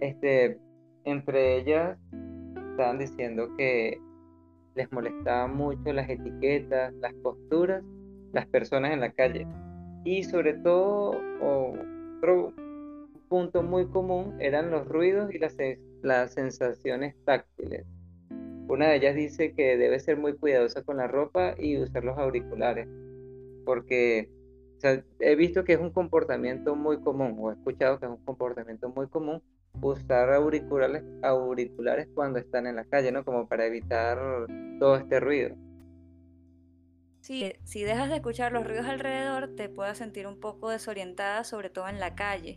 Este, 0.00 0.58
entre 1.04 1.58
ellas 1.58 1.98
estaban 2.70 2.98
diciendo 2.98 3.48
que 3.56 3.98
les 4.74 4.90
molestaban 4.92 5.54
mucho 5.54 5.92
las 5.92 6.08
etiquetas, 6.08 6.92
las 6.94 7.14
posturas, 7.14 7.82
las 8.32 8.46
personas 8.46 8.92
en 8.92 9.00
la 9.00 9.12
calle. 9.12 9.46
Y 10.04 10.24
sobre 10.24 10.54
todo, 10.54 11.12
otro 11.40 12.52
punto 13.28 13.62
muy 13.62 13.86
común 13.86 14.36
eran 14.40 14.70
los 14.70 14.86
ruidos 14.88 15.32
y 15.32 15.38
las, 15.38 15.56
las 16.02 16.32
sensaciones 16.34 17.14
táctiles. 17.24 17.86
Una 18.72 18.88
de 18.88 18.96
ellas 18.96 19.14
dice 19.14 19.52
que 19.52 19.76
debe 19.76 20.00
ser 20.00 20.16
muy 20.16 20.34
cuidadosa 20.34 20.82
con 20.82 20.96
la 20.96 21.06
ropa 21.06 21.54
y 21.58 21.76
usar 21.76 22.04
los 22.04 22.16
auriculares, 22.16 22.88
porque 23.66 24.30
he 25.20 25.36
visto 25.36 25.62
que 25.62 25.74
es 25.74 25.78
un 25.78 25.90
comportamiento 25.90 26.74
muy 26.74 26.98
común, 27.02 27.36
o 27.38 27.50
he 27.50 27.52
escuchado 27.52 28.00
que 28.00 28.06
es 28.06 28.12
un 28.12 28.24
comportamiento 28.24 28.88
muy 28.88 29.08
común 29.08 29.42
usar 29.82 30.32
auriculares, 30.32 31.02
auriculares 31.20 32.08
cuando 32.14 32.38
están 32.38 32.66
en 32.66 32.76
la 32.76 32.84
calle, 32.86 33.12
¿no? 33.12 33.26
Como 33.26 33.46
para 33.46 33.66
evitar 33.66 34.18
todo 34.78 34.96
este 34.96 35.20
ruido. 35.20 35.54
Sí, 37.20 37.52
si 37.64 37.84
dejas 37.84 38.08
de 38.08 38.16
escuchar 38.16 38.52
los 38.52 38.66
ruidos 38.66 38.86
alrededor, 38.86 39.54
te 39.54 39.68
puedas 39.68 39.98
sentir 39.98 40.26
un 40.26 40.40
poco 40.40 40.70
desorientada, 40.70 41.44
sobre 41.44 41.68
todo 41.68 41.88
en 41.88 42.00
la 42.00 42.14
calle. 42.14 42.56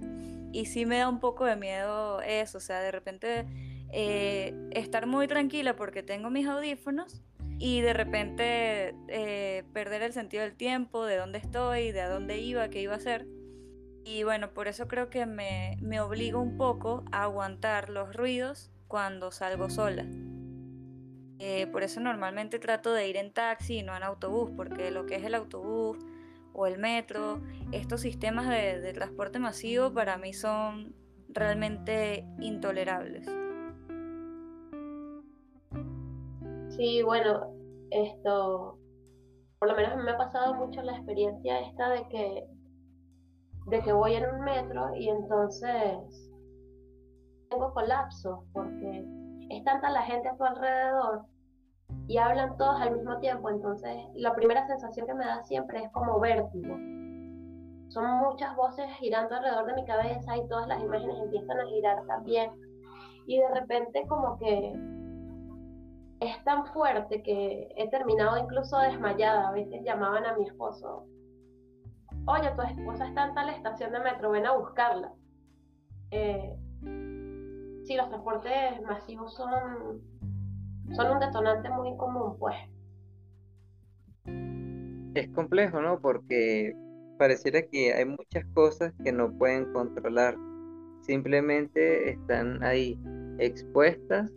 Y 0.54 0.68
sí 0.68 0.86
me 0.86 1.00
da 1.00 1.10
un 1.10 1.20
poco 1.20 1.44
de 1.44 1.58
miedo 1.58 2.22
eso, 2.22 2.60
o 2.60 2.62
sea, 2.62 2.80
de 2.80 2.92
repente 2.94 3.46
eh, 3.92 4.54
estar 4.72 5.08
muy 5.08 5.28
tranquila 5.28 5.76
porque 5.76 6.04
tengo 6.04 6.30
mis 6.30 6.48
audífonos 6.48 7.22
y 7.58 7.82
de 7.82 7.94
repente 7.94 8.96
eh, 9.08 9.64
perder 9.74 10.02
el 10.02 10.14
sentido 10.14 10.44
del 10.44 10.56
tiempo, 10.56 11.06
de 11.06 11.18
dónde 11.18 11.38
estoy, 11.38 11.92
de 11.92 12.02
a 12.02 12.10
dónde 12.10 12.40
iba, 12.40 12.70
qué 12.70 12.82
iba 12.82 12.94
a 12.94 12.98
hacer. 12.98 13.28
Y 14.04 14.24
bueno, 14.24 14.54
por 14.54 14.68
eso 14.68 14.88
creo 14.88 15.10
que 15.10 15.26
me, 15.26 15.78
me 15.82 16.00
obligo 16.00 16.40
un 16.40 16.58
poco 16.58 17.06
a 17.12 17.24
aguantar 17.24 17.90
los 17.90 18.16
ruidos 18.16 18.72
cuando 18.88 19.32
salgo 19.32 19.70
sola. 19.70 20.06
Eh, 21.40 21.68
por 21.68 21.84
eso 21.84 22.00
normalmente 22.00 22.60
trato 22.60 22.94
de 22.94 23.08
ir 23.08 23.18
en 23.18 23.32
taxi 23.34 23.80
y 23.80 23.84
no 23.84 23.96
en 23.96 24.04
autobús, 24.04 24.52
porque 24.56 24.92
lo 24.92 25.06
que 25.06 25.16
es 25.16 25.24
el 25.24 25.36
autobús 25.36 25.98
o 26.54 26.68
el 26.68 26.78
metro, 26.78 27.42
estos 27.72 28.02
sistemas 28.02 28.48
de, 28.48 28.80
de 28.80 28.94
transporte 28.94 29.40
masivo 29.40 29.94
para 29.94 30.18
mí 30.18 30.34
son 30.34 30.96
realmente 31.30 32.26
intolerables. 32.40 33.28
Sí, 36.76 37.02
bueno, 37.04 37.54
esto, 37.92 38.78
por 39.60 39.70
lo 39.70 39.76
menos 39.76 40.04
me 40.04 40.12
ha 40.12 40.18
pasado 40.18 40.56
mucho 40.56 40.82
la 40.82 40.98
experiencia 40.98 41.62
esta 41.62 41.90
de 41.90 42.08
que 42.10 42.48
de 43.68 43.82
que 43.82 43.94
voy 43.94 44.14
en 44.14 44.26
un 44.30 44.42
metro 44.42 44.94
y 44.96 45.10
entonces 45.10 46.32
tengo 47.50 47.74
colapso 47.74 48.44
porque 48.54 49.06
es 49.50 49.64
tanta 49.64 49.90
la 49.90 50.04
gente 50.04 50.28
a 50.28 50.36
tu 50.36 50.44
alrededor 50.44 51.24
y 52.08 52.18
hablan 52.18 52.58
todos 52.58 52.80
al 52.82 52.96
mismo 52.96 53.18
tiempo, 53.20 53.50
entonces 53.50 53.96
la 54.16 54.36
primera 54.36 54.68
sensación 54.68 55.08
que 55.08 55.14
me 55.14 55.26
da 55.26 55.42
siempre 55.44 55.84
es 55.84 55.92
como 55.92 56.20
vértigo. 56.20 56.76
Son 57.88 58.18
muchas 58.18 58.56
voces 58.56 58.86
girando 59.00 59.36
alrededor 59.36 59.68
de 59.68 59.74
mi 59.76 59.86
cabeza 59.86 60.38
y 60.38 60.48
todas 60.48 60.68
las 60.68 60.82
imágenes 60.84 61.18
empiezan 61.20 61.60
a 61.60 61.66
girar 61.68 62.06
también. 62.08 62.52
Y 63.28 63.40
de 63.40 63.50
repente 63.50 64.06
como 64.08 64.38
que 64.38 64.74
es 66.20 66.44
tan 66.44 66.66
fuerte 66.68 67.22
que 67.24 67.70
he 67.76 67.90
terminado 67.90 68.38
incluso 68.38 68.78
desmayada. 68.80 69.50
A 69.50 69.52
veces 69.52 69.82
llamaban 69.84 70.26
a 70.26 70.36
mi 70.38 70.46
esposo 70.46 71.08
oye, 72.26 72.52
tu 72.56 72.62
esposa 72.62 73.08
está 73.08 73.28
en 73.28 73.36
tal 73.36 73.50
estación 73.50 73.92
de 73.92 74.00
metro, 74.00 74.32
ven 74.32 74.46
a 74.46 74.54
buscarla. 74.54 75.12
Eh, 76.12 76.56
sí, 77.84 77.96
los 77.96 78.10
transportes 78.10 78.82
masivos 78.84 79.36
son, 79.36 80.02
son 80.96 81.12
un 81.12 81.20
detonante 81.20 81.70
muy 81.70 81.96
común, 81.98 82.38
pues. 82.40 82.56
Es 85.16 85.30
complejo, 85.30 85.82
¿no? 85.82 86.00
Porque 86.00 86.76
pareciera 87.18 87.62
que 87.62 87.94
hay 87.94 88.06
muchas 88.06 88.46
cosas 88.54 88.94
que 89.04 89.12
no 89.12 89.32
pueden 89.38 89.72
controlar. 89.72 90.36
Simplemente 91.02 92.12
están 92.12 92.64
ahí 92.64 93.00
expuestas 93.38 94.32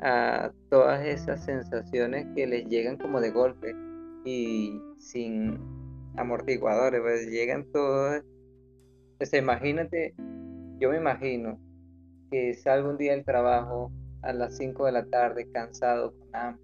a 0.00 0.52
todas 0.70 1.04
esas 1.04 1.44
sensaciones 1.44 2.26
que 2.34 2.46
les 2.46 2.66
llegan 2.66 2.96
como 2.96 3.20
de 3.20 3.30
golpe 3.30 3.74
y 4.24 4.80
sin 4.98 5.58
amortiguadores, 6.16 7.00
pues 7.00 7.30
llegan 7.30 7.64
todos. 7.72 8.22
Pues 9.18 9.32
imagínate, 9.32 10.14
yo 10.78 10.90
me 10.90 10.98
imagino 10.98 11.58
que 12.30 12.54
salgo 12.54 12.90
un 12.90 12.98
día 12.98 13.12
del 13.12 13.24
trabajo 13.24 13.90
a 14.22 14.32
las 14.32 14.56
5 14.56 14.86
de 14.86 14.92
la 14.92 15.04
tarde, 15.06 15.50
cansado, 15.52 16.12
con 16.18 16.34
hambre, 16.34 16.62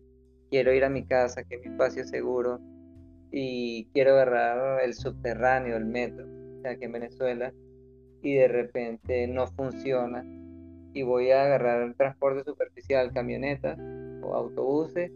quiero 0.50 0.72
ir 0.72 0.84
a 0.84 0.90
mi 0.90 1.06
casa, 1.06 1.44
que 1.44 1.56
es 1.56 1.60
mi 1.62 1.72
espacio 1.72 2.04
seguro, 2.04 2.60
y 3.30 3.86
quiero 3.92 4.12
agarrar 4.12 4.82
el 4.82 4.94
subterráneo, 4.94 5.76
el 5.76 5.86
metro, 5.86 6.26
aquí 6.64 6.84
en 6.84 6.92
Venezuela, 6.92 7.52
y 8.20 8.34
de 8.34 8.48
repente 8.48 9.26
no 9.28 9.46
funciona, 9.46 10.24
y 10.94 11.02
voy 11.02 11.30
a 11.30 11.44
agarrar 11.44 11.94
transporte 11.94 12.44
superficial, 12.44 13.12
camionetas 13.12 13.78
o 14.22 14.34
autobuses, 14.34 15.10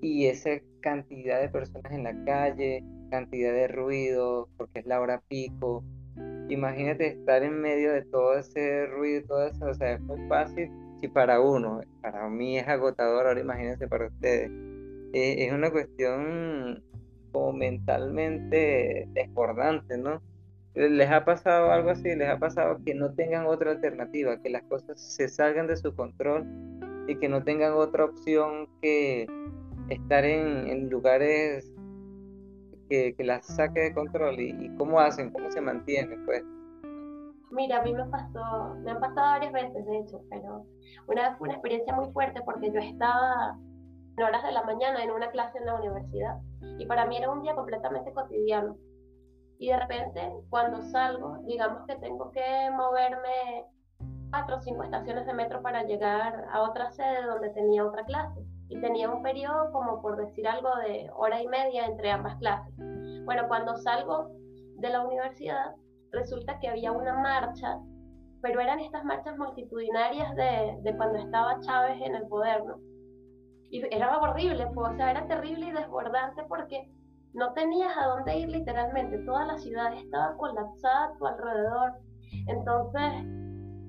y 0.00 0.26
esa 0.26 0.50
cantidad 0.80 1.40
de 1.40 1.48
personas 1.48 1.92
en 1.92 2.04
la 2.04 2.24
calle, 2.24 2.84
cantidad 3.10 3.52
de 3.52 3.68
ruido, 3.68 4.48
porque 4.56 4.80
es 4.80 4.86
la 4.86 5.00
hora 5.00 5.22
pico. 5.28 5.84
Imagínate 6.48 7.06
estar 7.06 7.42
en 7.42 7.60
medio 7.60 7.92
de 7.92 8.02
todo 8.02 8.36
ese 8.36 8.86
ruido 8.86 9.26
todo 9.26 9.46
eso, 9.46 9.66
o 9.66 9.74
sea, 9.74 9.92
es 9.92 10.00
muy 10.00 10.20
fácil 10.28 10.70
si 11.00 11.08
para 11.08 11.40
uno, 11.40 11.80
para 12.00 12.28
mí 12.28 12.58
es 12.58 12.68
agotador, 12.68 13.26
ahora 13.26 13.40
imagínense 13.40 13.88
para 13.88 14.06
ustedes. 14.06 14.50
Eh, 15.12 15.46
es 15.46 15.52
una 15.52 15.70
cuestión 15.70 16.82
como 17.32 17.52
mentalmente 17.52 19.08
desbordante, 19.12 19.98
¿no? 19.98 20.22
¿Les 20.74 21.10
ha 21.10 21.24
pasado 21.24 21.70
algo 21.70 21.90
así? 21.90 22.14
¿Les 22.14 22.28
ha 22.28 22.38
pasado 22.38 22.78
que 22.84 22.94
no 22.94 23.12
tengan 23.12 23.46
otra 23.46 23.72
alternativa, 23.72 24.40
que 24.40 24.50
las 24.50 24.62
cosas 24.62 25.00
se 25.00 25.28
salgan 25.28 25.66
de 25.66 25.76
su 25.76 25.94
control 25.94 26.46
y 27.06 27.16
que 27.16 27.28
no 27.28 27.42
tengan 27.42 27.74
otra 27.74 28.06
opción 28.06 28.68
que 28.80 29.26
estar 29.88 30.24
en, 30.24 30.88
lugares 30.88 31.70
que, 32.88 33.14
que 33.14 33.24
las 33.24 33.46
saque 33.46 33.80
de 33.80 33.94
control 33.94 34.40
y, 34.40 34.74
cómo 34.76 34.98
hacen, 34.98 35.30
cómo 35.30 35.50
se 35.50 35.60
mantienen, 35.60 36.24
pues. 36.24 36.42
Mira, 37.50 37.80
a 37.80 37.82
mí 37.82 37.92
me 37.92 38.06
pasó, 38.06 38.74
me 38.82 38.92
han 38.92 39.00
pasado 39.00 39.32
varias 39.32 39.52
veces, 39.52 39.84
de 39.84 39.98
hecho, 39.98 40.22
pero 40.30 40.64
una 41.06 41.28
vez 41.28 41.38
fue 41.38 41.48
una 41.48 41.56
experiencia 41.56 41.94
muy 41.94 42.10
fuerte 42.12 42.40
porque 42.46 42.72
yo 42.72 42.80
estaba 42.80 43.58
en 44.16 44.24
horas 44.24 44.42
de 44.42 44.52
la 44.52 44.62
mañana 44.62 45.04
en 45.04 45.10
una 45.10 45.30
clase 45.30 45.58
en 45.58 45.66
la 45.66 45.74
universidad 45.74 46.38
y 46.78 46.86
para 46.86 47.04
mí 47.04 47.18
era 47.18 47.30
un 47.30 47.42
día 47.42 47.54
completamente 47.54 48.10
cotidiano. 48.12 48.76
Y 49.62 49.68
de 49.68 49.78
repente, 49.78 50.28
cuando 50.50 50.82
salgo, 50.82 51.38
digamos 51.44 51.86
que 51.86 51.94
tengo 51.94 52.32
que 52.32 52.68
moverme 52.72 53.64
cuatro 54.28 54.56
o 54.56 54.60
cinco 54.60 54.82
estaciones 54.82 55.24
de 55.24 55.34
metro 55.34 55.62
para 55.62 55.84
llegar 55.84 56.48
a 56.50 56.62
otra 56.62 56.90
sede 56.90 57.22
donde 57.26 57.50
tenía 57.50 57.86
otra 57.86 58.04
clase 58.04 58.44
y 58.68 58.80
tenía 58.80 59.08
un 59.08 59.22
periodo 59.22 59.70
como 59.70 60.02
por 60.02 60.16
decir 60.16 60.48
algo 60.48 60.74
de 60.78 61.08
hora 61.14 61.40
y 61.40 61.46
media 61.46 61.86
entre 61.86 62.10
ambas 62.10 62.38
clases. 62.38 62.74
Bueno, 63.24 63.46
cuando 63.46 63.76
salgo 63.76 64.32
de 64.78 64.90
la 64.90 65.06
universidad, 65.06 65.76
resulta 66.10 66.58
que 66.58 66.66
había 66.66 66.90
una 66.90 67.14
marcha, 67.14 67.78
pero 68.40 68.60
eran 68.60 68.80
estas 68.80 69.04
marchas 69.04 69.38
multitudinarias 69.38 70.34
de, 70.34 70.76
de 70.82 70.96
cuando 70.96 71.20
estaba 71.20 71.60
Chávez 71.60 72.02
en 72.02 72.16
el 72.16 72.26
poder, 72.26 72.64
¿no? 72.64 72.80
Y 73.70 73.80
era 73.94 74.18
horrible, 74.18 74.66
pues, 74.74 74.90
o 74.92 74.96
sea, 74.96 75.12
era 75.12 75.24
terrible 75.28 75.66
y 75.66 75.70
desbordante 75.70 76.42
porque 76.48 76.90
no 77.34 77.52
tenías 77.54 77.96
a 77.96 78.06
dónde 78.06 78.38
ir 78.38 78.48
literalmente, 78.48 79.18
toda 79.18 79.46
la 79.46 79.58
ciudad 79.58 79.92
estaba 79.94 80.36
colapsada 80.36 81.06
a 81.06 81.16
tu 81.18 81.26
alrededor. 81.26 81.92
Entonces, 82.46 83.12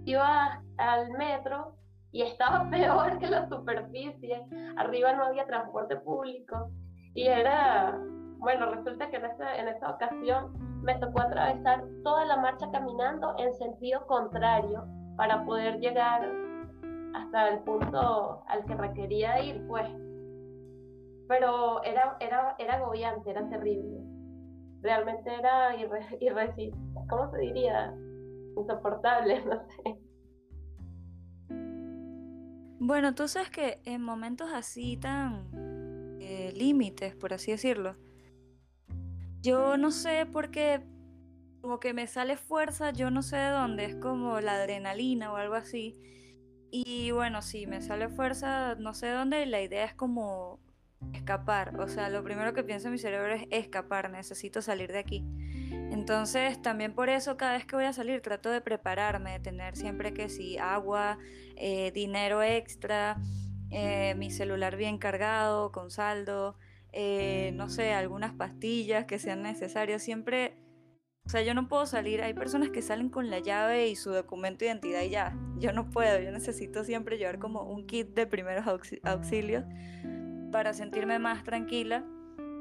ibas 0.06 0.60
al 0.78 1.12
metro 1.12 1.76
y 2.12 2.22
estaba 2.22 2.70
peor 2.70 3.20
que 3.20 3.28
la 3.28 3.48
superficie. 3.48 4.46
Arriba 4.78 5.14
no 5.14 5.26
había 5.26 5.46
transporte 5.46 5.98
público 5.98 6.70
y 7.14 7.28
era, 7.28 8.00
bueno, 8.40 8.72
resulta 8.72 9.10
que 9.10 9.18
en 9.18 9.26
esta, 9.26 9.58
en 9.58 9.68
esta 9.68 9.90
ocasión 9.90 10.82
me 10.82 10.96
tocó 10.96 11.22
atravesar 11.22 11.84
toda 12.04 12.26
la 12.26 12.38
marcha 12.38 12.70
caminando 12.72 13.36
en 13.38 13.54
sentido 13.54 14.06
contrario 14.08 14.86
para 15.16 15.46
poder 15.46 15.80
llegar 15.80 16.30
hasta 17.14 17.50
el 17.50 17.60
punto 17.60 18.44
al 18.48 18.66
que 18.66 18.76
requería 18.76 19.40
ir, 19.42 19.66
pues. 19.68 19.88
Pero 21.28 21.84
era, 21.84 22.18
era, 22.20 22.56
era 22.58 22.76
agobiante, 22.76 23.30
era 23.30 23.48
terrible. 23.50 24.00
Realmente 24.82 25.34
era 25.34 25.76
irre, 25.76 26.74
¿cómo 27.10 27.32
se 27.32 27.38
diría? 27.38 27.94
Insoportable, 28.58 29.44
no 29.46 29.64
sé. 29.70 29.98
Bueno, 32.86 33.16
tú 33.16 33.30
sabes 33.30 33.50
que 33.50 33.82
en 33.86 34.02
momentos 34.02 34.52
así 34.54 34.98
tan 34.98 35.48
eh, 36.20 36.52
límites, 36.54 37.16
por 37.16 37.34
así 37.34 37.52
decirlo, 37.52 37.96
yo 39.42 39.78
no 39.78 39.92
sé 39.92 40.26
por 40.26 40.52
qué, 40.52 40.82
como 41.62 41.80
que 41.80 41.94
me 41.94 42.08
sale 42.08 42.36
fuerza, 42.36 42.92
yo 42.92 43.10
no 43.10 43.22
sé 43.22 43.38
de 43.38 43.50
dónde, 43.52 43.86
es 43.86 43.96
como 43.96 44.42
la 44.42 44.56
adrenalina 44.56 45.32
o 45.32 45.38
algo 45.38 45.56
así. 45.56 45.98
Y 46.72 47.12
bueno, 47.12 47.42
sí, 47.42 47.68
me 47.68 47.82
sale 47.82 48.10
fuerza, 48.10 48.76
no 48.76 48.94
sé 48.94 49.08
de 49.08 49.14
dónde, 49.14 49.44
y 49.44 49.46
la 49.46 49.62
idea 49.62 49.86
es 49.86 49.94
como 49.94 50.60
escapar. 51.14 51.80
O 51.80 51.88
sea, 51.88 52.10
lo 52.10 52.24
primero 52.24 52.54
que 52.54 52.64
pienso 52.64 52.88
en 52.88 52.94
mi 52.94 52.98
cerebro 52.98 53.34
es 53.34 53.48
escapar, 53.50 54.10
necesito 54.10 54.62
salir 54.62 54.92
de 54.92 55.00
aquí. 55.00 55.26
Entonces, 55.92 56.62
también 56.62 56.94
por 56.94 57.10
eso 57.10 57.38
cada 57.38 57.54
vez 57.54 57.66
que 57.66 57.76
voy 57.76 57.86
a 57.86 57.94
salir 57.94 58.22
trato 58.22 58.50
de 58.50 58.62
prepararme, 58.62 59.34
de 59.34 59.40
tener 59.40 59.76
siempre 59.76 60.14
que 60.14 60.28
si 60.28 60.58
agua, 60.58 61.18
eh, 61.56 61.92
dinero 61.92 62.42
extra, 62.44 63.18
eh, 63.70 64.16
mi 64.16 64.30
celular 64.32 64.76
bien 64.76 64.98
cargado, 64.98 65.72
con 65.72 65.92
saldo, 65.92 66.58
eh, 66.92 67.52
no 67.56 67.70
sé, 67.70 67.94
algunas 67.94 68.34
pastillas 68.34 69.06
que 69.06 69.20
sean 69.20 69.42
necesarias. 69.44 70.04
Siempre, 70.04 70.58
o 71.26 71.30
sea, 71.30 71.42
yo 71.42 71.54
no 71.54 71.68
puedo 71.68 71.86
salir, 71.86 72.22
hay 72.22 72.34
personas 72.34 72.70
que 72.70 72.82
salen 72.82 73.10
con 73.10 73.30
la 73.30 73.40
llave 73.40 73.88
y 73.88 73.96
su 73.96 74.12
documento 74.12 74.60
de 74.60 74.72
identidad 74.72 75.02
y 75.02 75.10
ya. 75.10 75.38
Yo 75.58 75.74
no 75.74 75.90
puedo, 75.90 76.20
yo 76.20 76.32
necesito 76.32 76.84
siempre 76.84 77.18
llevar 77.18 77.40
como 77.40 77.64
un 77.64 77.88
kit 77.88 78.10
de 78.10 78.28
primeros 78.28 78.66
auxilios 79.04 79.64
para 80.54 80.74
sentirme 80.74 81.20
más 81.20 81.44
tranquila 81.44 82.06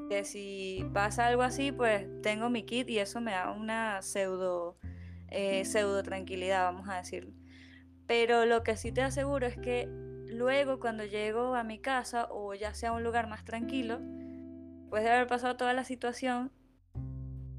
que 0.09 0.25
si 0.25 0.83
pasa 0.93 1.27
algo 1.27 1.43
así, 1.43 1.71
pues 1.71 2.05
tengo 2.21 2.49
mi 2.49 2.63
kit 2.63 2.89
y 2.89 2.99
eso 2.99 3.21
me 3.21 3.31
da 3.31 3.51
una 3.51 4.01
pseudo, 4.01 4.77
eh, 5.29 5.63
pseudo 5.63 6.03
tranquilidad, 6.03 6.65
vamos 6.65 6.89
a 6.89 6.97
decirlo. 6.97 7.31
Pero 8.05 8.45
lo 8.45 8.63
que 8.63 8.75
sí 8.75 8.91
te 8.91 9.01
aseguro 9.01 9.47
es 9.47 9.57
que 9.57 9.87
luego 10.27 10.79
cuando 10.79 11.05
llego 11.05 11.55
a 11.55 11.63
mi 11.63 11.79
casa 11.79 12.27
o 12.31 12.53
ya 12.53 12.73
sea 12.73 12.89
a 12.89 12.93
un 12.93 13.03
lugar 13.03 13.29
más 13.29 13.45
tranquilo, 13.45 13.99
después 14.01 15.03
de 15.03 15.11
haber 15.11 15.27
pasado 15.27 15.55
toda 15.55 15.73
la 15.73 15.85
situación, 15.85 16.51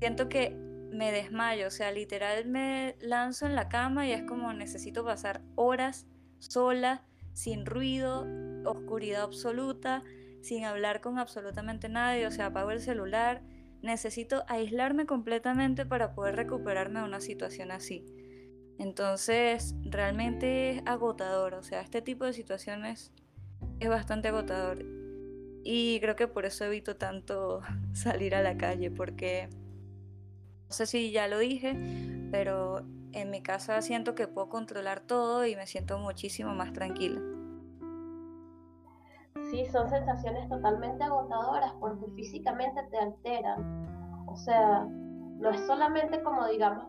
siento 0.00 0.28
que 0.28 0.50
me 0.90 1.12
desmayo, 1.12 1.68
o 1.68 1.70
sea, 1.70 1.92
literal 1.92 2.44
me 2.46 2.96
lanzo 3.00 3.46
en 3.46 3.54
la 3.54 3.68
cama 3.68 4.06
y 4.06 4.12
es 4.12 4.24
como 4.24 4.52
necesito 4.52 5.04
pasar 5.04 5.42
horas 5.54 6.06
sola, 6.40 7.04
sin 7.32 7.64
ruido, 7.66 8.26
oscuridad 8.64 9.22
absoluta, 9.22 10.04
sin 10.44 10.66
hablar 10.66 11.00
con 11.00 11.18
absolutamente 11.18 11.88
nadie, 11.88 12.26
o 12.26 12.30
sea, 12.30 12.46
apago 12.46 12.70
el 12.70 12.80
celular, 12.80 13.40
necesito 13.80 14.44
aislarme 14.46 15.06
completamente 15.06 15.86
para 15.86 16.14
poder 16.14 16.36
recuperarme 16.36 17.00
de 17.00 17.06
una 17.06 17.22
situación 17.22 17.70
así. 17.70 18.04
Entonces, 18.78 19.74
realmente 19.84 20.70
es 20.70 20.82
agotador, 20.84 21.54
o 21.54 21.62
sea, 21.62 21.80
este 21.80 22.02
tipo 22.02 22.26
de 22.26 22.34
situaciones 22.34 23.10
es 23.80 23.88
bastante 23.88 24.28
agotador. 24.28 24.84
Y 25.64 25.98
creo 26.00 26.14
que 26.14 26.28
por 26.28 26.44
eso 26.44 26.66
evito 26.66 26.96
tanto 26.96 27.62
salir 27.94 28.34
a 28.34 28.42
la 28.42 28.58
calle, 28.58 28.90
porque 28.90 29.48
no 30.68 30.74
sé 30.74 30.84
si 30.84 31.10
ya 31.10 31.26
lo 31.26 31.38
dije, 31.38 31.74
pero 32.30 32.86
en 33.12 33.30
mi 33.30 33.42
casa 33.42 33.80
siento 33.80 34.14
que 34.14 34.28
puedo 34.28 34.50
controlar 34.50 35.00
todo 35.00 35.46
y 35.46 35.56
me 35.56 35.66
siento 35.66 35.98
muchísimo 35.98 36.54
más 36.54 36.74
tranquila 36.74 37.22
sí, 39.54 39.66
son 39.66 39.88
sensaciones 39.88 40.48
totalmente 40.48 41.04
agotadoras 41.04 41.72
porque 41.78 42.06
físicamente 42.16 42.82
te 42.90 42.98
alteran. 42.98 44.26
O 44.26 44.36
sea, 44.36 44.84
no 44.84 45.50
es 45.50 45.60
solamente 45.66 46.22
como 46.22 46.46
digamos, 46.46 46.88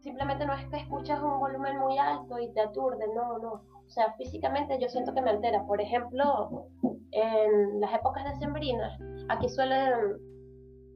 simplemente 0.00 0.46
no 0.46 0.54
es 0.54 0.66
que 0.68 0.78
escuchas 0.78 1.20
un 1.22 1.38
volumen 1.38 1.78
muy 1.78 1.98
alto 1.98 2.38
y 2.38 2.52
te 2.52 2.60
aturde, 2.60 3.06
no, 3.14 3.38
no. 3.38 3.52
O 3.86 3.90
sea, 3.90 4.14
físicamente 4.14 4.78
yo 4.80 4.88
siento 4.88 5.14
que 5.14 5.20
me 5.20 5.30
altera. 5.30 5.66
Por 5.66 5.80
ejemplo, 5.80 6.68
en 7.10 7.80
las 7.80 7.94
épocas 7.94 8.24
decembrinas, 8.24 8.98
aquí 9.28 9.48
suelen, 9.48 10.16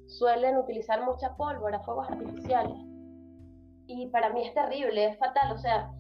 suelen 0.06 0.56
utilizar 0.56 1.04
mucha 1.04 1.36
pólvora, 1.36 1.80
fuegos 1.80 2.08
artificiales. 2.10 2.78
Y 3.86 4.08
para 4.08 4.30
mí 4.32 4.46
es 4.46 4.54
terrible, 4.54 5.06
es 5.06 5.18
fatal. 5.18 5.52
O 5.52 5.58
sea, 5.58 5.90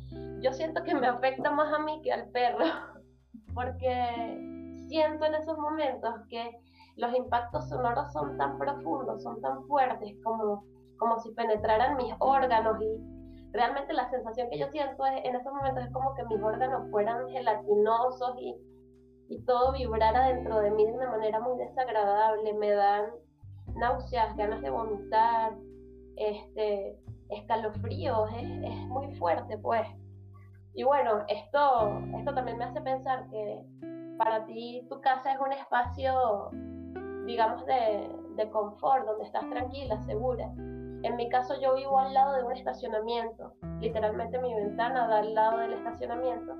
yo 0.40 0.52
siento 0.52 0.82
que 0.82 0.94
me 0.94 1.06
afecta 1.06 1.50
más 1.50 1.72
a 1.72 1.78
mí 1.78 2.00
que 2.02 2.12
al 2.12 2.28
perro. 2.30 2.64
Porque 3.54 4.57
siento 4.88 5.24
en 5.24 5.34
esos 5.34 5.56
momentos 5.58 6.14
que 6.28 6.58
los 6.96 7.14
impactos 7.14 7.68
sonoros 7.68 8.12
son 8.12 8.36
tan 8.36 8.58
profundos, 8.58 9.22
son 9.22 9.40
tan 9.40 9.64
fuertes 9.66 10.16
como, 10.24 10.64
como 10.98 11.18
si 11.20 11.30
penetraran 11.32 11.96
mis 11.96 12.12
órganos 12.18 12.82
y 12.82 13.52
realmente 13.52 13.92
la 13.92 14.10
sensación 14.10 14.48
que 14.50 14.58
yo 14.58 14.68
siento 14.68 15.06
en 15.06 15.34
esos 15.34 15.52
momentos 15.52 15.84
es 15.84 15.92
como 15.92 16.14
que 16.14 16.24
mis 16.24 16.42
órganos 16.42 16.90
fueran 16.90 17.28
gelatinosos 17.28 18.34
y, 18.40 18.56
y 19.28 19.40
todo 19.44 19.72
vibrara 19.72 20.28
dentro 20.28 20.58
de 20.60 20.70
mí 20.72 20.84
de 20.84 20.92
una 20.92 21.10
manera 21.10 21.40
muy 21.40 21.56
desagradable, 21.58 22.52
me 22.54 22.70
dan 22.72 23.10
náuseas, 23.76 24.36
ganas 24.36 24.60
de 24.60 24.70
vomitar, 24.70 25.54
este, 26.16 26.98
escalofríos, 27.28 28.28
es, 28.32 28.50
es 28.64 28.88
muy 28.88 29.14
fuerte 29.16 29.56
pues. 29.58 29.86
Y 30.74 30.82
bueno, 30.84 31.24
esto, 31.28 32.00
esto 32.18 32.34
también 32.34 32.58
me 32.58 32.64
hace 32.64 32.80
pensar 32.80 33.28
que 33.30 33.62
para 34.18 34.44
ti 34.44 34.84
tu 34.90 35.00
casa 35.00 35.32
es 35.32 35.40
un 35.40 35.52
espacio, 35.52 36.50
digamos, 37.24 37.64
de, 37.66 38.10
de 38.34 38.50
confort, 38.50 39.06
donde 39.06 39.24
estás 39.24 39.48
tranquila, 39.48 39.98
segura. 40.04 40.44
En 41.02 41.16
mi 41.16 41.28
caso 41.28 41.54
yo 41.60 41.74
vivo 41.74 41.98
al 41.98 42.12
lado 42.12 42.34
de 42.34 42.42
un 42.42 42.52
estacionamiento, 42.52 43.54
literalmente 43.80 44.38
mi 44.40 44.52
ventana 44.52 45.06
da 45.06 45.18
al 45.18 45.32
lado 45.32 45.58
del 45.58 45.74
estacionamiento 45.74 46.56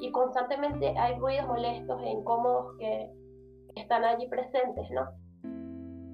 y 0.00 0.10
constantemente 0.10 0.96
hay 0.98 1.18
ruidos 1.18 1.46
molestos 1.46 2.02
e 2.02 2.10
incómodos 2.10 2.76
que 2.76 3.10
están 3.76 4.04
allí 4.04 4.28
presentes, 4.28 4.90
¿no? 4.90 5.08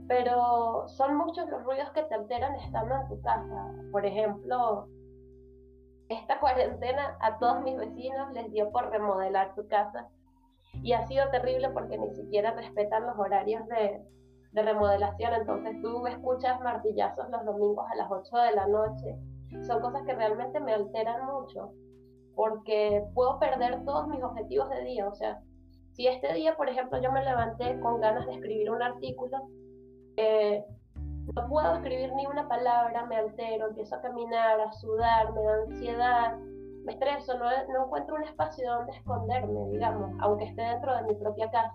Pero 0.07 0.87
son 0.89 1.17
muchos 1.17 1.49
los 1.49 1.65
ruidos 1.65 1.91
que 1.91 2.03
te 2.03 2.15
alteran 2.15 2.55
estando 2.57 2.95
en 2.95 3.09
tu 3.09 3.21
casa. 3.23 3.73
Por 3.91 4.07
ejemplo, 4.07 4.87
esta 6.09 6.39
cuarentena 6.39 7.17
a 7.21 7.39
todos 7.39 7.63
mis 7.63 7.77
vecinos 7.77 8.33
les 8.33 8.53
dio 8.53 8.71
por 8.71 8.91
remodelar 8.91 9.55
su 9.55 9.67
casa 9.69 10.09
y 10.83 10.93
ha 10.93 11.07
sido 11.07 11.29
terrible 11.31 11.71
porque 11.71 11.99
ni 11.99 12.11
siquiera 12.11 12.53
respetan 12.53 13.07
los 13.07 13.19
horarios 13.19 13.67
de, 13.69 14.03
de 14.53 14.63
remodelación, 14.63 15.35
entonces 15.35 15.81
tú 15.83 16.07
escuchas 16.07 16.61
martillazos 16.61 17.29
los 17.31 17.45
domingos 17.45 17.87
a 17.91 17.97
las 17.97 18.11
8 18.11 18.37
de 18.37 18.53
la 18.53 18.67
noche. 18.67 19.19
Son 19.67 19.81
cosas 19.81 20.03
que 20.03 20.15
realmente 20.15 20.61
me 20.61 20.75
alteran 20.75 21.27
mucho 21.27 21.73
porque 22.39 23.05
puedo 23.15 23.39
perder 23.41 23.85
todos 23.85 24.07
mis 24.07 24.23
objetivos 24.23 24.71
de 24.71 24.85
día. 24.85 25.09
O 25.09 25.15
sea, 25.15 25.41
si 25.93 26.07
este 26.07 26.33
día, 26.35 26.57
por 26.57 26.69
ejemplo, 26.69 27.01
yo 27.03 27.11
me 27.11 27.25
levanté 27.25 27.81
con 27.81 28.01
ganas 28.01 28.27
de 28.27 28.35
escribir 28.35 28.71
un 28.71 28.81
artículo, 28.81 29.39
eh, 30.17 30.65
no 31.35 31.49
puedo 31.49 31.75
escribir 31.75 32.13
ni 32.15 32.27
una 32.27 32.49
palabra, 32.49 33.07
me 33.07 33.17
altero, 33.17 33.69
empiezo 33.69 33.97
a 33.97 34.01
caminar, 34.01 34.61
a 34.61 34.73
sudar, 34.73 35.33
me 35.33 35.43
da 35.43 35.55
ansiedad, 35.67 36.39
me 36.89 36.95
estreso, 36.95 37.39
no, 37.39 37.85
encuentro 37.85 38.15
un 38.15 38.25
espacio 38.25 38.67
donde 38.67 38.93
esconderme, 38.93 39.69
digamos, 39.71 40.11
aunque 40.21 40.47
esté 40.47 40.63
dentro 40.63 40.97
de 40.97 41.03
mi 41.03 41.15
propia 41.17 41.51
casa. 41.51 41.75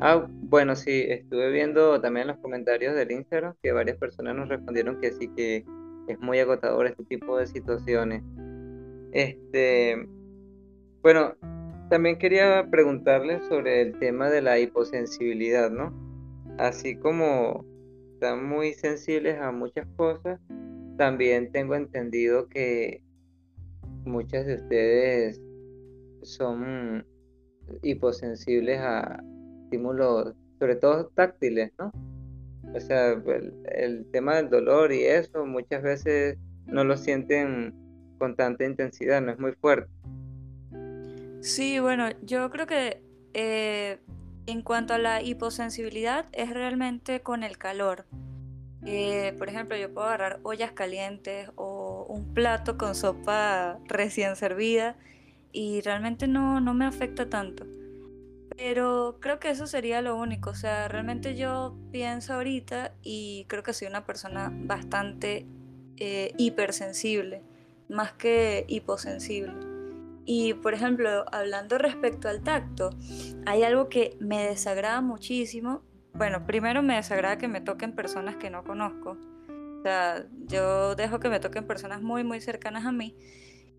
Ah, 0.00 0.26
bueno, 0.28 0.74
sí, 0.74 1.04
estuve 1.08 1.50
viendo 1.50 2.00
también 2.00 2.28
los 2.28 2.38
comentarios 2.38 2.94
del 2.94 3.12
Instagram 3.12 3.54
que 3.62 3.72
varias 3.72 3.98
personas 3.98 4.36
nos 4.36 4.48
respondieron 4.48 5.00
que 5.00 5.12
sí 5.12 5.28
que 5.36 5.66
es 6.08 6.18
muy 6.20 6.38
agotador 6.38 6.86
este 6.86 7.04
tipo 7.04 7.36
de 7.36 7.46
situaciones. 7.46 8.22
Este, 9.12 10.06
bueno, 11.02 11.34
también 11.90 12.18
quería 12.18 12.66
preguntarles 12.70 13.44
sobre 13.48 13.82
el 13.82 13.98
tema 13.98 14.30
de 14.30 14.40
la 14.40 14.58
hiposensibilidad, 14.58 15.70
¿no? 15.70 15.92
Así 16.58 16.96
como 16.96 17.66
están 18.14 18.48
muy 18.48 18.72
sensibles 18.72 19.38
a 19.38 19.52
muchas 19.52 19.86
cosas, 19.96 20.40
también 20.96 21.52
tengo 21.52 21.74
entendido 21.74 22.48
que 22.48 23.02
muchas 24.06 24.46
de 24.46 24.54
ustedes 24.54 25.40
son 26.22 27.04
hiposensibles 27.82 28.80
a 28.80 29.22
estímulos, 29.64 30.34
sobre 30.58 30.76
todo 30.76 31.08
táctiles, 31.14 31.72
¿no? 31.78 31.92
O 32.74 32.80
sea, 32.80 33.12
el, 33.12 34.06
tema 34.12 34.36
del 34.36 34.50
dolor 34.50 34.92
y 34.92 35.04
eso 35.04 35.44
muchas 35.46 35.82
veces 35.82 36.38
no 36.66 36.84
lo 36.84 36.96
sienten 36.96 37.74
con 38.18 38.34
tanta 38.34 38.64
intensidad, 38.64 39.20
no 39.22 39.32
es 39.32 39.38
muy 39.38 39.52
fuerte. 39.52 39.90
Sí, 41.40 41.78
bueno, 41.78 42.08
yo 42.22 42.50
creo 42.50 42.66
que 42.66 43.02
eh, 43.34 43.98
en 44.46 44.62
cuanto 44.62 44.94
a 44.94 44.98
la 44.98 45.22
hiposensibilidad 45.22 46.26
es 46.32 46.50
realmente 46.50 47.20
con 47.20 47.44
el 47.44 47.56
calor. 47.58 48.06
Eh, 48.86 49.34
por 49.36 49.48
ejemplo, 49.48 49.76
yo 49.76 49.92
puedo 49.92 50.06
agarrar 50.06 50.38
ollas 50.44 50.72
calientes 50.72 51.50
o 51.56 52.06
un 52.08 52.32
plato 52.34 52.78
con 52.78 52.94
sopa 52.94 53.78
recién 53.86 54.36
servida 54.36 54.96
y 55.52 55.80
realmente 55.80 56.28
no, 56.28 56.60
no 56.60 56.72
me 56.72 56.86
afecta 56.86 57.28
tanto. 57.28 57.66
Pero 58.56 59.18
creo 59.20 59.38
que 59.38 59.50
eso 59.50 59.66
sería 59.66 60.00
lo 60.02 60.16
único. 60.16 60.50
O 60.50 60.54
sea, 60.54 60.88
realmente 60.88 61.36
yo 61.36 61.76
pienso 61.90 62.34
ahorita 62.34 62.94
y 63.02 63.44
creo 63.48 63.62
que 63.62 63.72
soy 63.72 63.88
una 63.88 64.06
persona 64.06 64.50
bastante 64.52 65.46
eh, 65.96 66.32
hipersensible, 66.38 67.42
más 67.88 68.12
que 68.12 68.64
hiposensible. 68.68 69.54
Y 70.24 70.54
por 70.54 70.74
ejemplo, 70.74 71.24
hablando 71.32 71.78
respecto 71.78 72.28
al 72.28 72.42
tacto, 72.42 72.90
hay 73.46 73.62
algo 73.62 73.88
que 73.88 74.16
me 74.20 74.46
desagrada 74.46 75.00
muchísimo. 75.00 75.82
Bueno, 76.16 76.46
primero 76.46 76.82
me 76.82 76.96
desagrada 76.96 77.36
que 77.36 77.48
me 77.48 77.60
toquen 77.60 77.92
personas 77.92 78.36
que 78.36 78.48
no 78.48 78.64
conozco. 78.64 79.18
O 79.78 79.82
sea, 79.82 80.24
yo 80.46 80.94
dejo 80.94 81.20
que 81.20 81.28
me 81.28 81.40
toquen 81.40 81.66
personas 81.66 82.00
muy, 82.00 82.24
muy 82.24 82.40
cercanas 82.40 82.86
a 82.86 82.92
mí. 82.92 83.14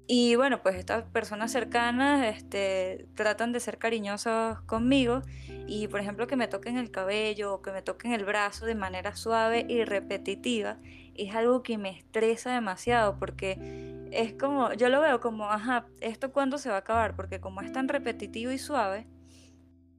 Y 0.06 0.36
bueno, 0.36 0.62
pues 0.62 0.76
estas 0.76 1.04
personas 1.06 1.52
cercanas 1.52 2.36
este, 2.36 3.08
tratan 3.16 3.52
de 3.52 3.60
ser 3.60 3.78
cariñosos 3.78 4.62
conmigo 4.62 5.22
y 5.68 5.90
por 5.90 6.00
ejemplo 6.00 6.28
que 6.28 6.38
me 6.38 6.48
toquen 6.48 6.78
el 6.78 6.92
cabello 6.92 7.56
o 7.56 7.62
que 7.62 7.74
me 7.74 7.82
toquen 7.82 8.14
el 8.14 8.24
brazo 8.24 8.66
de 8.66 8.76
manera 8.76 9.18
suave 9.18 9.66
y 9.68 9.84
repetitiva 9.84 10.78
es 11.18 11.36
algo 11.36 11.62
que 11.62 11.78
me 11.78 11.90
estresa 11.90 12.54
demasiado 12.54 13.18
porque 13.20 14.08
es 14.12 14.34
como, 14.34 14.72
yo 14.74 14.88
lo 14.88 15.02
veo 15.02 15.20
como, 15.20 15.50
ajá, 15.50 15.88
¿esto 16.00 16.32
cuándo 16.32 16.58
se 16.58 16.70
va 16.70 16.76
a 16.76 16.80
acabar? 16.80 17.16
Porque 17.16 17.42
como 17.42 17.60
es 17.60 17.72
tan 17.74 17.90
repetitivo 17.90 18.52
y 18.52 18.58
suave, 18.58 19.08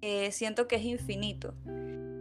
eh, 0.00 0.32
siento 0.32 0.68
que 0.68 0.76
es 0.76 0.84
infinito. 0.84 1.54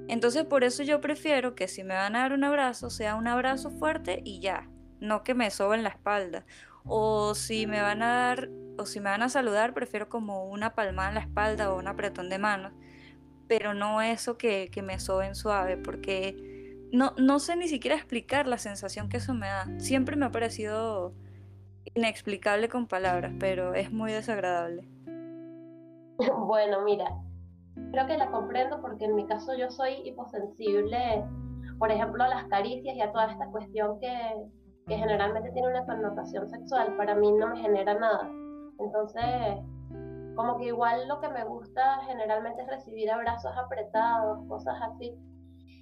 Entonces 0.08 0.46
por 0.46 0.64
eso 0.64 0.84
yo 0.84 1.02
prefiero 1.02 1.56
que 1.56 1.68
si 1.68 1.84
me 1.84 1.96
van 1.96 2.16
a 2.16 2.20
dar 2.20 2.34
un 2.34 2.44
abrazo, 2.44 2.90
sea 2.90 3.16
un 3.16 3.28
abrazo 3.28 3.72
fuerte 3.72 4.22
y 4.24 4.40
ya, 4.40 4.70
no 5.00 5.24
que 5.24 5.34
me 5.34 5.52
soben 5.52 5.84
la 5.84 5.90
espalda 5.90 6.46
o 6.88 7.36
si 7.36 7.68
me 7.68 7.82
van 7.82 8.02
a 8.02 8.08
dar, 8.08 8.50
o 8.78 8.86
si 8.86 9.00
me 9.00 9.10
van 9.10 9.22
a 9.22 9.30
saludar, 9.30 9.74
prefiero 9.74 10.10
como 10.10 10.46
una 10.46 10.74
palmada 10.74 11.10
en 11.10 11.16
la 11.16 11.22
espalda 11.22 11.72
o 11.72 11.78
un 11.78 11.88
apretón 11.88 12.30
de 12.30 12.40
manos, 12.40 12.72
pero 13.48 13.74
no 13.74 14.02
eso 14.02 14.38
que, 14.38 14.70
me 14.84 15.00
soben 15.00 15.36
suave, 15.36 15.78
porque 15.78 16.36
no, 16.92 17.14
no 17.18 17.40
sé 17.40 17.56
ni 17.56 17.68
siquiera 17.68 17.96
explicar 17.96 18.48
la 18.48 18.58
sensación 18.58 19.10
que 19.10 19.18
eso 19.18 19.34
me 19.34 19.48
da. 19.48 19.68
Siempre 19.80 20.16
me 20.16 20.26
ha 20.26 20.32
parecido 20.32 21.14
inexplicable 21.94 22.70
con 22.70 22.88
palabras, 22.88 23.34
pero 23.40 23.74
es 23.74 23.92
muy 23.92 24.12
desagradable. 24.12 24.88
Bueno, 26.48 26.82
mira, 26.82 27.06
creo 27.98 28.08
que 28.08 28.18
la 28.18 28.30
comprendo 28.30 28.80
porque 28.80 29.06
en 29.06 29.16
mi 29.16 29.26
caso 29.26 29.56
yo 29.56 29.72
soy 29.72 29.94
hiposensible, 30.06 31.26
por 31.80 31.92
ejemplo, 31.92 32.24
a 32.24 32.28
las 32.28 32.44
caricias 32.46 32.96
y 32.96 33.02
a 33.02 33.12
toda 33.12 33.32
esta 33.32 33.48
cuestión 33.48 34.00
que, 34.00 34.36
que 34.86 34.98
generalmente 34.98 35.50
tiene 35.52 35.70
una 35.70 35.84
connotación 35.84 36.48
sexual, 36.48 36.96
para 36.96 37.16
mí 37.16 37.32
no 37.32 37.48
me 37.48 37.60
genera 37.60 37.96
nada. 37.96 38.30
Entonces, 38.78 39.24
como 40.36 40.60
que 40.60 40.66
igual 40.66 41.08
lo 41.08 41.20
que 41.20 41.30
me 41.30 41.44
gusta 41.46 42.02
generalmente 42.06 42.62
es 42.62 42.68
recibir 42.68 43.10
abrazos 43.10 43.52
apretados, 43.58 44.48
cosas 44.48 44.76
así. 44.80 45.18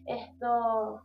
Esto, 0.06 1.02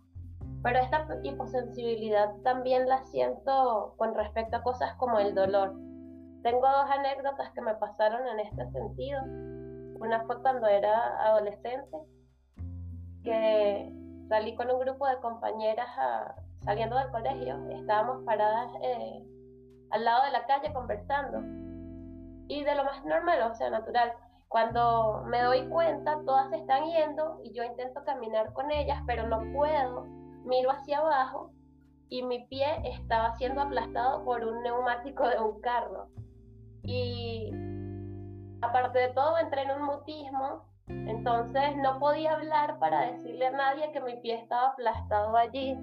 pero 0.62 0.78
esta 0.78 1.08
hiposensibilidad 1.24 2.36
también 2.44 2.88
la 2.88 3.04
siento 3.06 3.94
con 3.96 4.14
respecto 4.14 4.58
a 4.58 4.62
cosas 4.62 4.94
como 4.94 5.18
el 5.18 5.34
dolor. 5.34 5.74
Tengo 6.44 6.68
dos 6.68 6.88
anécdotas 6.88 7.50
que 7.50 7.62
me 7.62 7.74
pasaron 7.74 8.28
en 8.28 8.38
este 8.46 8.70
sentido. 8.70 9.49
Una 10.00 10.24
fue 10.24 10.40
cuando 10.40 10.66
era 10.66 11.26
adolescente, 11.26 11.96
que 13.22 13.92
salí 14.28 14.54
con 14.54 14.70
un 14.70 14.80
grupo 14.80 15.06
de 15.06 15.20
compañeras 15.20 15.88
saliendo 16.64 16.96
del 16.96 17.10
colegio, 17.10 17.68
estábamos 17.70 18.24
paradas 18.24 18.70
eh, 18.82 19.24
al 19.90 20.04
lado 20.04 20.24
de 20.24 20.30
la 20.30 20.46
calle 20.46 20.72
conversando. 20.72 21.40
Y 22.48 22.64
de 22.64 22.74
lo 22.74 22.84
más 22.84 23.04
normal, 23.04 23.42
o 23.42 23.54
sea, 23.54 23.70
natural. 23.70 24.12
Cuando 24.48 25.22
me 25.26 25.42
doy 25.42 25.68
cuenta, 25.68 26.18
todas 26.26 26.50
se 26.50 26.56
están 26.56 26.84
yendo 26.86 27.38
y 27.44 27.52
yo 27.52 27.62
intento 27.62 28.02
caminar 28.04 28.52
con 28.52 28.70
ellas, 28.72 29.00
pero 29.06 29.28
no 29.28 29.40
puedo. 29.52 30.04
Miro 30.44 30.70
hacia 30.70 30.98
abajo 30.98 31.52
y 32.08 32.22
mi 32.22 32.46
pie 32.46 32.66
estaba 32.84 33.36
siendo 33.36 33.60
aplastado 33.60 34.24
por 34.24 34.44
un 34.44 34.62
neumático 34.62 35.28
de 35.28 35.38
un 35.38 35.60
carro. 35.60 36.08
Y 36.82 37.52
aparte 38.62 38.98
de 38.98 39.08
todo, 39.08 39.38
entré 39.38 39.62
en 39.62 39.70
un 39.72 39.82
mutismo, 39.82 40.64
entonces 40.86 41.76
no 41.76 41.98
podía 41.98 42.32
hablar 42.32 42.78
para 42.78 43.12
decirle 43.12 43.46
a 43.46 43.52
nadie 43.52 43.92
que 43.92 44.00
mi 44.00 44.16
pie 44.16 44.34
estaba 44.34 44.68
aplastado 44.68 45.36
allí 45.36 45.78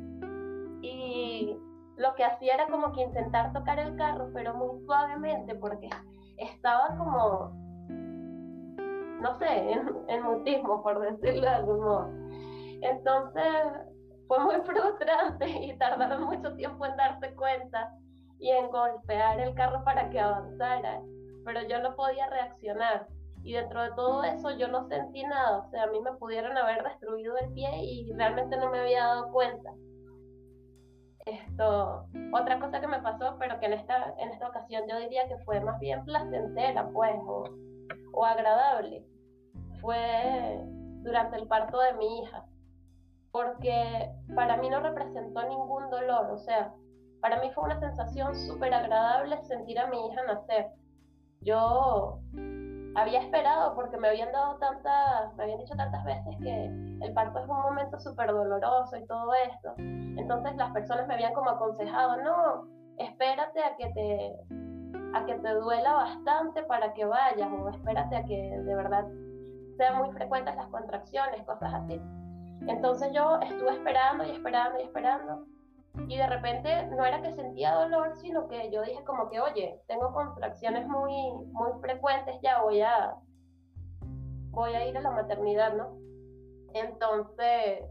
y 0.81 1.57
lo 1.97 2.13
que 2.15 2.23
hacía 2.23 2.53
era 2.53 2.67
como 2.67 2.91
que 2.93 3.01
intentar 3.01 3.51
tocar 3.53 3.79
el 3.79 3.95
carro, 3.95 4.29
pero 4.33 4.53
muy 4.53 4.79
suavemente, 4.85 5.55
porque 5.55 5.89
estaba 6.37 6.95
como, 6.97 7.51
no 9.21 9.33
sé, 9.39 9.71
en, 10.07 10.23
mutismo, 10.23 10.83
por 10.83 10.99
decirlo 10.99 11.41
de 11.41 11.47
algún 11.47 11.79
modo. 11.79 12.09
Entonces 12.81 13.53
fue 14.27 14.39
muy 14.39 14.55
frustrante 14.65 15.49
y 15.49 15.77
tardaron 15.77 16.23
mucho 16.25 16.55
tiempo 16.55 16.85
en 16.85 16.95
darse 16.95 17.33
cuenta 17.33 17.91
y 18.39 18.51
en 18.51 18.69
golpear 18.69 19.39
el 19.39 19.55
carro 19.55 19.83
para 19.83 20.09
que 20.11 20.19
avanzara, 20.19 21.01
pero 21.47 21.62
yo 21.65 21.79
no 21.79 21.95
podía 21.95 22.29
reaccionar. 22.29 23.07
Y 23.41 23.53
dentro 23.53 23.81
de 23.81 23.91
todo 23.91 24.21
eso 24.25 24.51
yo 24.57 24.67
no 24.67 24.86
sentí 24.89 25.23
nada, 25.23 25.60
o 25.60 25.69
sea, 25.69 25.83
a 25.83 25.88
mí 25.88 26.01
me 26.01 26.12
pudieron 26.15 26.57
haber 26.57 26.83
destruido 26.83 27.38
el 27.38 27.53
pie 27.53 27.69
y 27.81 28.12
realmente 28.12 28.57
no 28.57 28.69
me 28.69 28.81
había 28.81 29.05
dado 29.05 29.31
cuenta. 29.31 29.71
Esto, 31.25 32.05
otra 32.33 32.60
cosa 32.60 32.81
que 32.81 32.88
me 32.88 33.01
pasó, 33.01 33.38
pero 33.39 33.57
que 33.62 33.67
en 33.67 33.73
esta, 33.73 34.13
en 34.17 34.29
esta 34.31 34.49
ocasión 34.49 34.83
yo 34.89 34.99
diría 34.99 35.25
que 35.29 35.38
fue 35.45 35.62
más 35.62 35.79
bien 35.79 36.03
placentera, 36.03 36.89
pues, 36.89 37.15
o, 37.25 37.45
o 38.12 38.25
agradable, 38.25 39.05
fue 39.79 40.60
durante 41.03 41.38
el 41.38 41.47
parto 41.47 41.79
de 41.79 41.93
mi 41.93 42.19
hija, 42.19 42.43
porque 43.31 44.12
para 44.36 44.57
mí 44.57 44.69
no 44.69 44.81
representó 44.81 45.47
ningún 45.47 45.89
dolor, 45.89 46.29
o 46.31 46.38
sea, 46.39 46.73
para 47.21 47.39
mí 47.39 47.49
fue 47.51 47.63
una 47.63 47.79
sensación 47.79 48.36
súper 48.36 48.73
agradable 48.73 49.41
sentir 49.43 49.79
a 49.79 49.88
mi 49.88 50.07
hija 50.07 50.23
nacer. 50.23 50.67
Yo 51.41 52.19
había 52.95 53.21
esperado 53.21 53.76
porque 53.76 53.97
me 53.97 54.08
habían 54.08 54.32
dado 54.32 54.58
tantas, 54.58 55.34
me 55.36 55.43
habían 55.43 55.60
dicho 55.60 55.76
tantas 55.76 56.04
veces 56.04 56.36
que 56.41 56.65
el 56.65 57.13
parto 57.13 57.39
es 57.39 57.47
un 57.47 57.62
momento 57.62 58.00
súper 58.00 58.32
doloroso 58.32 58.97
y 58.97 59.06
todo 59.06 59.32
esto. 59.50 59.73
Entonces 59.78 60.56
las 60.56 60.71
personas 60.71 61.08
me 61.08 61.13
habían 61.13 61.34
como 61.34 61.52
aconsejado, 61.52 62.17
no, 62.23 62.67
espérate 62.97 63.63
a 63.63 63.76
que 63.76 63.89
te 63.93 64.36
a 65.13 65.26
que 65.26 65.36
te 65.36 65.54
duela 65.54 65.93
bastante 65.93 66.63
para 66.63 66.93
que 66.93 67.06
vayas 67.06 67.50
o 67.52 67.69
espérate 67.69 68.15
a 68.15 68.23
que 68.26 68.60
de 68.60 68.76
verdad 68.76 69.06
sean 69.78 69.97
muy 69.97 70.12
frecuentes 70.12 70.56
las 70.56 70.67
contracciones, 70.67 71.45
cosas 71.45 71.73
así. 71.73 72.02
Entonces 72.67 73.12
yo 73.13 73.39
estuve 73.41 73.71
esperando 73.71 74.26
y 74.26 74.32
esperando 74.32 74.80
y 74.80 74.84
esperando 74.84 75.45
y 76.07 76.17
de 76.17 76.27
repente 76.27 76.88
no 76.88 77.05
era 77.05 77.21
que 77.21 77.33
sentía 77.33 77.73
dolor, 77.73 78.15
sino 78.15 78.47
que 78.47 78.71
yo 78.71 78.81
dije 78.83 79.03
como 79.03 79.29
que, 79.29 79.39
oye, 79.39 79.81
tengo 79.88 80.13
contracciones 80.13 80.88
muy, 80.88 81.13
muy 81.51 81.71
frecuentes, 81.81 82.39
ya 82.41 82.62
voy 82.62 82.81
a, 82.81 83.15
voy 84.51 84.73
a 84.73 84.88
ir 84.88 84.97
a 84.97 85.01
la 85.01 85.12
maternidad, 85.12 85.73
¿no? 85.73 85.97
Entonces, 86.73 87.83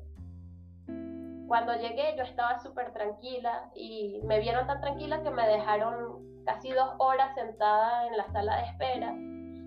cuando 1.48 1.74
llegué 1.74 2.14
yo 2.16 2.22
estaba 2.22 2.58
súper 2.60 2.92
tranquila 2.92 3.70
y 3.74 4.20
me 4.24 4.40
vieron 4.40 4.66
tan 4.66 4.80
tranquila 4.80 5.22
que 5.22 5.30
me 5.30 5.46
dejaron 5.46 6.44
casi 6.44 6.72
dos 6.72 6.94
horas 6.98 7.34
sentada 7.34 8.06
en 8.06 8.16
la 8.16 8.26
sala 8.32 8.56
de 8.56 8.62
espera. 8.64 9.12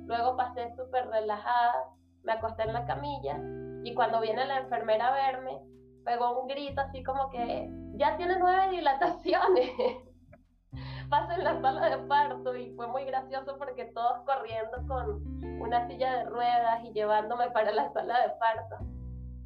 Luego 0.05 0.35
pasé 0.35 0.73
súper 0.75 1.07
relajada, 1.07 1.89
me 2.23 2.33
acosté 2.33 2.63
en 2.63 2.73
la 2.73 2.85
camilla 2.85 3.39
y 3.83 3.93
cuando 3.93 4.21
viene 4.21 4.45
la 4.45 4.59
enfermera 4.59 5.09
a 5.09 5.31
verme, 5.31 5.61
pegó 6.03 6.41
un 6.41 6.47
grito 6.47 6.81
así 6.81 7.03
como 7.03 7.29
que 7.29 7.69
ya 7.99 8.15
tiene 8.15 8.37
nueve 8.39 8.69
dilataciones. 8.71 9.71
Paso 11.09 11.31
en 11.33 11.43
la 11.43 11.59
sala 11.59 11.89
de 11.89 11.97
parto 12.07 12.55
y 12.55 12.73
fue 12.75 12.87
muy 12.87 13.03
gracioso 13.03 13.57
porque 13.57 13.85
todos 13.85 14.19
corriendo 14.25 14.77
con 14.87 15.61
una 15.61 15.85
silla 15.87 16.19
de 16.19 16.25
ruedas 16.25 16.83
y 16.85 16.93
llevándome 16.93 17.51
para 17.51 17.73
la 17.73 17.91
sala 17.91 18.21
de 18.21 18.29
parto. 18.39 18.77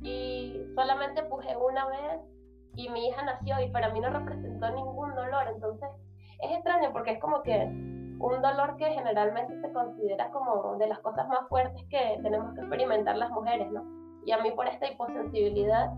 Y 0.02 0.62
solamente 0.76 1.24
puse 1.24 1.56
una 1.58 1.88
vez 1.88 2.22
y 2.76 2.90
mi 2.90 3.08
hija 3.08 3.24
nació 3.24 3.60
y 3.62 3.72
para 3.72 3.90
mí 3.90 4.00
no 4.00 4.10
representó 4.10 4.70
ningún 4.70 5.16
dolor. 5.16 5.48
Entonces 5.48 5.90
es 6.42 6.52
extraño 6.52 6.92
porque 6.92 7.12
es 7.12 7.20
como 7.20 7.42
que 7.42 7.64
un 7.64 8.42
dolor 8.42 8.76
que 8.78 8.86
generalmente 8.86 9.60
se 9.62 9.74
considera 9.74 10.30
como 10.30 10.76
de 10.76 10.88
las 10.88 11.00
cosas 11.00 11.28
más 11.28 11.48
fuertes 11.50 11.82
que 11.90 12.20
tenemos 12.22 12.54
que 12.54 12.60
experimentar 12.60 13.18
las 13.18 13.32
mujeres, 13.32 13.72
¿no? 13.72 13.84
Y 14.26 14.32
a 14.32 14.38
mí 14.40 14.52
por 14.52 14.68
esta 14.68 14.92
hiposensibilidad 14.92 15.92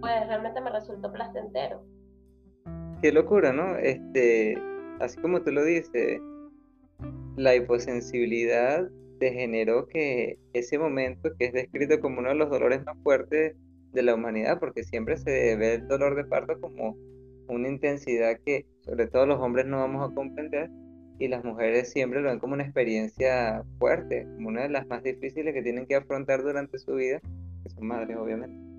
pues 0.00 0.26
realmente 0.26 0.60
me 0.60 0.70
resultó 0.70 1.12
placentero. 1.12 1.84
Qué 3.02 3.12
locura, 3.12 3.52
¿no? 3.52 3.76
Este, 3.76 4.58
así 5.00 5.20
como 5.20 5.42
tú 5.42 5.52
lo 5.52 5.64
dices, 5.64 6.20
la 7.36 7.54
hiposensibilidad 7.54 8.88
te 9.18 9.32
generó 9.32 9.86
que 9.86 10.38
ese 10.52 10.78
momento 10.78 11.30
que 11.38 11.46
es 11.46 11.52
descrito 11.52 12.00
como 12.00 12.20
uno 12.20 12.30
de 12.30 12.34
los 12.36 12.50
dolores 12.50 12.84
más 12.84 12.96
fuertes 13.02 13.54
de 13.92 14.02
la 14.02 14.14
humanidad, 14.14 14.58
porque 14.58 14.84
siempre 14.84 15.16
se 15.16 15.56
ve 15.56 15.74
el 15.74 15.88
dolor 15.88 16.16
de 16.16 16.24
parto 16.24 16.60
como 16.60 16.96
una 17.48 17.68
intensidad 17.68 18.38
que 18.44 18.66
sobre 18.80 19.06
todo 19.08 19.26
los 19.26 19.40
hombres 19.40 19.66
no 19.66 19.78
vamos 19.78 20.10
a 20.10 20.14
comprender, 20.14 20.70
y 21.18 21.28
las 21.28 21.44
mujeres 21.44 21.90
siempre 21.92 22.22
lo 22.22 22.30
ven 22.30 22.38
como 22.38 22.54
una 22.54 22.62
experiencia 22.62 23.62
fuerte, 23.78 24.26
como 24.36 24.48
una 24.48 24.62
de 24.62 24.70
las 24.70 24.86
más 24.86 25.02
difíciles 25.02 25.52
que 25.52 25.62
tienen 25.62 25.86
que 25.86 25.96
afrontar 25.96 26.42
durante 26.42 26.78
su 26.78 26.94
vida, 26.94 27.20
que 27.62 27.70
son 27.70 27.86
madres 27.86 28.16
obviamente. 28.16 28.69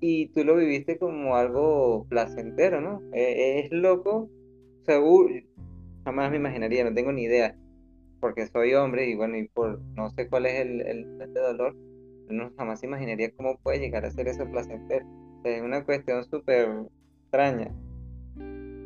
Y 0.00 0.28
tú 0.28 0.44
lo 0.44 0.56
viviste 0.56 0.98
como 0.98 1.36
algo 1.36 2.06
placentero, 2.08 2.80
¿no? 2.80 3.02
E, 3.12 3.60
es 3.60 3.72
loco, 3.72 4.28
seguro, 4.84 5.34
jamás 6.04 6.30
me 6.30 6.36
imaginaría, 6.36 6.84
no 6.84 6.94
tengo 6.94 7.12
ni 7.12 7.24
idea, 7.24 7.56
porque 8.20 8.46
soy 8.46 8.74
hombre 8.74 9.08
y 9.08 9.16
bueno, 9.16 9.36
y 9.36 9.48
por 9.48 9.80
no 9.96 10.10
sé 10.10 10.28
cuál 10.28 10.46
es 10.46 10.60
el, 10.60 10.80
el, 10.82 11.34
dolor, 11.34 11.74
no 12.28 12.52
jamás 12.56 12.82
imaginaría 12.84 13.32
cómo 13.32 13.58
puede 13.58 13.80
llegar 13.80 14.04
a 14.04 14.10
ser 14.10 14.28
eso 14.28 14.48
placentero. 14.50 15.06
es 15.44 15.62
una 15.62 15.84
cuestión 15.84 16.24
súper 16.24 16.68
extraña. 17.22 17.74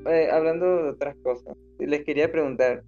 Eh, 0.06 0.28
hablando 0.32 0.84
de 0.84 0.90
otras 0.90 1.14
cosas, 1.22 1.54
les 1.78 2.04
quería 2.04 2.32
preguntar, 2.32 2.84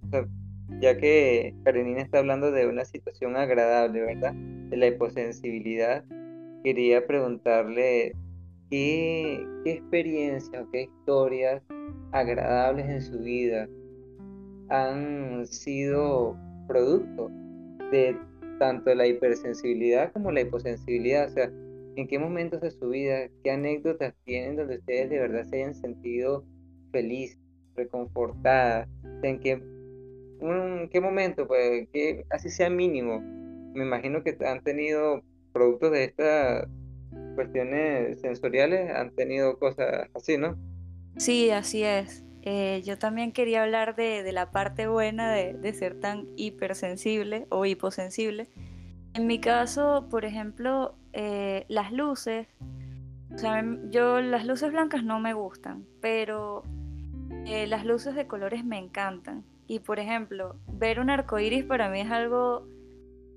ya 0.79 0.97
que 0.97 1.53
Karenina 1.63 2.01
está 2.01 2.19
hablando 2.19 2.51
de 2.51 2.65
una 2.65 2.85
situación 2.85 3.35
agradable, 3.35 4.01
¿verdad? 4.01 4.33
De 4.33 4.77
la 4.77 4.87
hiposensibilidad, 4.87 6.03
quería 6.63 7.05
preguntarle 7.05 8.13
qué, 8.69 9.45
qué 9.63 9.71
experiencias 9.73 10.63
o 10.63 10.69
qué 10.71 10.83
historias 10.83 11.61
agradables 12.11 12.89
en 12.89 13.01
su 13.01 13.19
vida 13.19 13.67
han 14.69 15.45
sido 15.45 16.37
producto 16.67 17.29
de 17.91 18.17
tanto 18.59 18.93
la 18.95 19.07
hipersensibilidad 19.07 20.11
como 20.13 20.31
la 20.31 20.41
hiposensibilidad. 20.41 21.27
O 21.27 21.31
sea, 21.31 21.51
¿en 21.95 22.07
qué 22.07 22.17
momentos 22.17 22.61
de 22.61 22.71
su 22.71 22.89
vida, 22.89 23.29
qué 23.43 23.51
anécdotas 23.51 24.13
tienen 24.23 24.55
donde 24.55 24.77
ustedes 24.77 25.09
de 25.09 25.19
verdad 25.19 25.43
se 25.45 25.57
hayan 25.57 25.75
sentido 25.75 26.45
feliz, 26.91 27.37
reconfortada, 27.75 28.87
en 29.23 29.39
qué, 29.39 29.61
qué 30.91 31.01
momento, 31.01 31.47
pues, 31.47 31.87
que 31.91 32.25
así 32.29 32.49
sea 32.49 32.69
mínimo. 32.69 33.19
Me 33.73 33.83
imagino 33.83 34.23
que 34.23 34.37
han 34.45 34.63
tenido 34.63 35.21
productos 35.53 35.91
de 35.91 36.03
estas 36.05 36.67
cuestiones 37.35 38.19
sensoriales, 38.19 38.91
han 38.91 39.11
tenido 39.11 39.57
cosas 39.57 40.09
así, 40.13 40.37
¿no? 40.37 40.57
Sí, 41.17 41.51
así 41.51 41.83
es. 41.83 42.25
Eh, 42.41 42.81
yo 42.83 42.97
también 42.97 43.31
quería 43.31 43.63
hablar 43.63 43.95
de, 43.95 44.29
la 44.33 44.51
parte 44.51 44.87
buena 44.87 45.31
de, 45.31 45.73
ser 45.73 45.99
tan 45.99 46.27
hipersensible 46.35 47.47
o 47.49 47.65
hiposensible. 47.65 48.49
En 49.13 49.27
mi 49.27 49.39
caso, 49.39 50.07
por 50.09 50.25
ejemplo, 50.25 50.95
eh, 51.13 51.65
las 51.69 51.91
luces, 51.93 52.47
o 53.33 53.37
sea, 53.37 53.63
yo 53.89 54.19
las 54.19 54.45
luces 54.45 54.71
blancas 54.71 55.03
no 55.03 55.19
me 55.19 55.33
gustan, 55.33 55.85
pero 56.01 56.63
eh, 57.45 57.67
las 57.67 57.85
luces 57.85 58.15
de 58.15 58.27
colores 58.27 58.65
me 58.65 58.77
encantan. 58.77 59.45
Y 59.65 59.79
por 59.79 59.99
ejemplo, 59.99 60.57
ver 60.67 60.99
un 60.99 61.09
arco 61.09 61.39
iris 61.39 61.63
para 61.63 61.89
mí 61.89 62.01
es 62.01 62.11
algo 62.11 62.67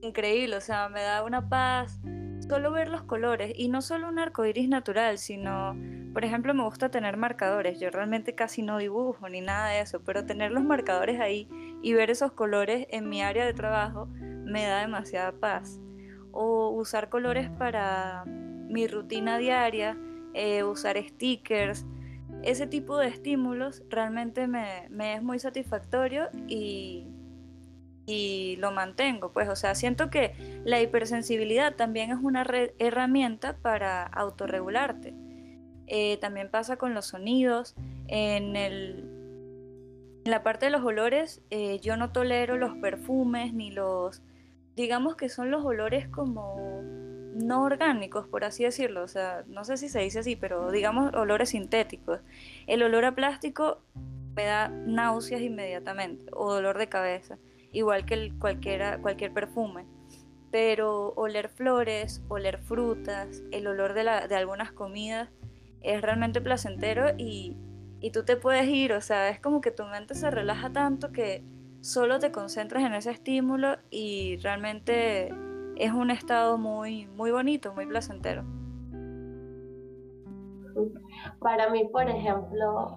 increíble, 0.07 0.57
o 0.57 0.61
sea, 0.61 0.88
me 0.88 1.03
da 1.03 1.23
una 1.23 1.49
paz 1.49 2.01
solo 2.49 2.71
ver 2.71 2.88
los 2.88 3.03
colores. 3.03 3.53
Y 3.55 3.69
no 3.69 3.83
solo 3.83 4.09
un 4.09 4.19
arco 4.19 4.45
iris 4.45 4.69
natural, 4.69 5.19
sino, 5.19 5.77
por 6.12 6.25
ejemplo, 6.25 6.55
me 6.55 6.62
gusta 6.62 6.90
tener 6.90 7.16
marcadores. 7.16 7.81
Yo 7.81 7.90
realmente 7.90 8.35
casi 8.35 8.62
no 8.62 8.79
dibujo 8.79 9.29
ni 9.29 9.40
nada 9.40 9.71
de 9.71 9.81
eso, 9.81 10.03
pero 10.05 10.25
tener 10.25 10.53
los 10.53 10.64
marcadores 10.64 11.21
ahí 11.21 11.49
y 11.83 11.92
ver 11.92 12.11
esos 12.11 12.33
colores 12.33 12.87
en 12.90 13.09
mi 13.09 13.23
área 13.23 13.45
de 13.45 13.55
trabajo 13.55 14.07
me 14.07 14.64
da 14.64 14.81
demasiada 14.81 15.33
paz. 15.33 15.81
O 16.33 16.71
usar 16.71 17.09
colores 17.09 17.51
para 17.51 18.25
mi 18.27 18.87
rutina 18.87 19.38
diaria, 19.38 19.97
eh, 20.35 20.62
usar 20.64 20.97
stickers 20.97 21.87
ese 22.42 22.66
tipo 22.66 22.97
de 22.99 23.09
estímulos 23.09 23.83
realmente 23.88 24.47
me, 24.47 25.14
es 25.14 25.23
muy 25.23 25.38
satisfactorio 25.38 26.29
y, 26.47 27.09
y, 28.07 28.57
lo 28.57 28.73
mantengo. 28.73 29.33
Pues, 29.33 29.49
o 29.49 29.57
sea, 29.57 29.75
siento 29.75 30.11
que 30.11 30.33
la 30.64 30.81
hipersensibilidad 30.81 31.75
también 31.75 32.11
es 32.11 32.19
una 32.23 32.47
herramienta 32.79 33.57
para 33.57 34.05
autorregularte. 34.05 35.14
Eh, 35.88 36.16
también 36.19 36.51
pasa 36.51 36.77
con 36.77 36.95
los 36.95 37.07
sonidos. 37.07 37.75
En, 38.09 38.57
el, 38.57 39.05
en 40.25 40.31
la 40.31 40.42
parte 40.42 40.66
de 40.66 40.73
los 40.73 40.83
olores, 40.83 41.42
eh, 41.51 41.81
yo 41.81 41.97
no 41.97 42.12
tolero 42.12 42.57
los 42.57 42.77
perfumes 42.79 43.53
ni 43.53 43.71
los, 43.71 44.23
digamos 44.75 45.16
que 45.16 45.29
son 45.29 45.51
los 45.51 45.64
olores 45.64 46.09
como 46.09 46.83
no 47.37 47.62
orgánicos, 47.62 48.27
por 48.27 48.45
así 48.45 48.64
decirlo, 48.64 49.03
o 49.03 49.09
sea, 49.09 49.45
no 49.47 49.64
sé 49.64 49.77
si 49.77 49.88
se 49.88 50.01
dice 50.01 50.21
así, 50.21 50.37
pero 50.37 50.71
digamos 50.71 51.14
olores 51.14 51.51
sintéticos. 51.51 52.21
El 52.66 52.83
olor 52.83 53.05
a 53.05 53.14
plástico 53.14 53.83
me 54.35 54.45
da 54.45 54.69
náuseas 54.69 55.40
inmediatamente 55.40 56.25
o 56.33 56.53
dolor 56.53 56.79
de 56.79 56.88
cabeza, 56.88 57.38
igual 57.72 58.05
que 58.05 58.14
el, 58.14 58.38
cualquiera, 58.38 58.98
cualquier 59.00 59.33
perfume. 59.33 59.87
Pero 60.50 61.12
oler 61.16 61.48
flores, 61.48 62.22
oler 62.29 62.59
frutas, 62.59 63.42
el 63.50 63.66
olor 63.66 63.94
de, 63.94 64.05
la, 64.05 64.29
de 64.29 64.37
algunas 64.37 64.72
comidas 64.72 65.29
es 65.83 66.00
realmente 66.00 66.40
placentero 66.40 67.11
y, 67.18 67.57
y 68.00 68.11
tú 68.11 68.24
te 68.24 68.37
puedes 68.37 68.66
ir, 68.68 68.92
o 68.92 69.00
sea, 69.00 69.29
es 69.29 69.40
como 69.40 69.61
que 69.61 69.70
tu 69.70 69.85
mente 69.85 70.14
se 70.14 70.31
relaja 70.31 70.72
tanto 70.72 71.12
que 71.12 71.44
solo 71.81 72.18
te 72.18 72.33
concentras 72.33 72.83
en 72.85 72.94
ese 72.94 73.11
estímulo 73.11 73.76
y 73.90 74.37
realmente 74.38 75.33
es 75.76 75.92
un 75.92 76.11
estado 76.11 76.59
muy, 76.59 77.07
muy 77.09 77.31
bonito, 77.31 77.74
muy 77.74 77.87
placentero. 77.87 78.44
Para 81.38 81.70
mí, 81.70 81.88
por 81.92 82.09
ejemplo, 82.09 82.96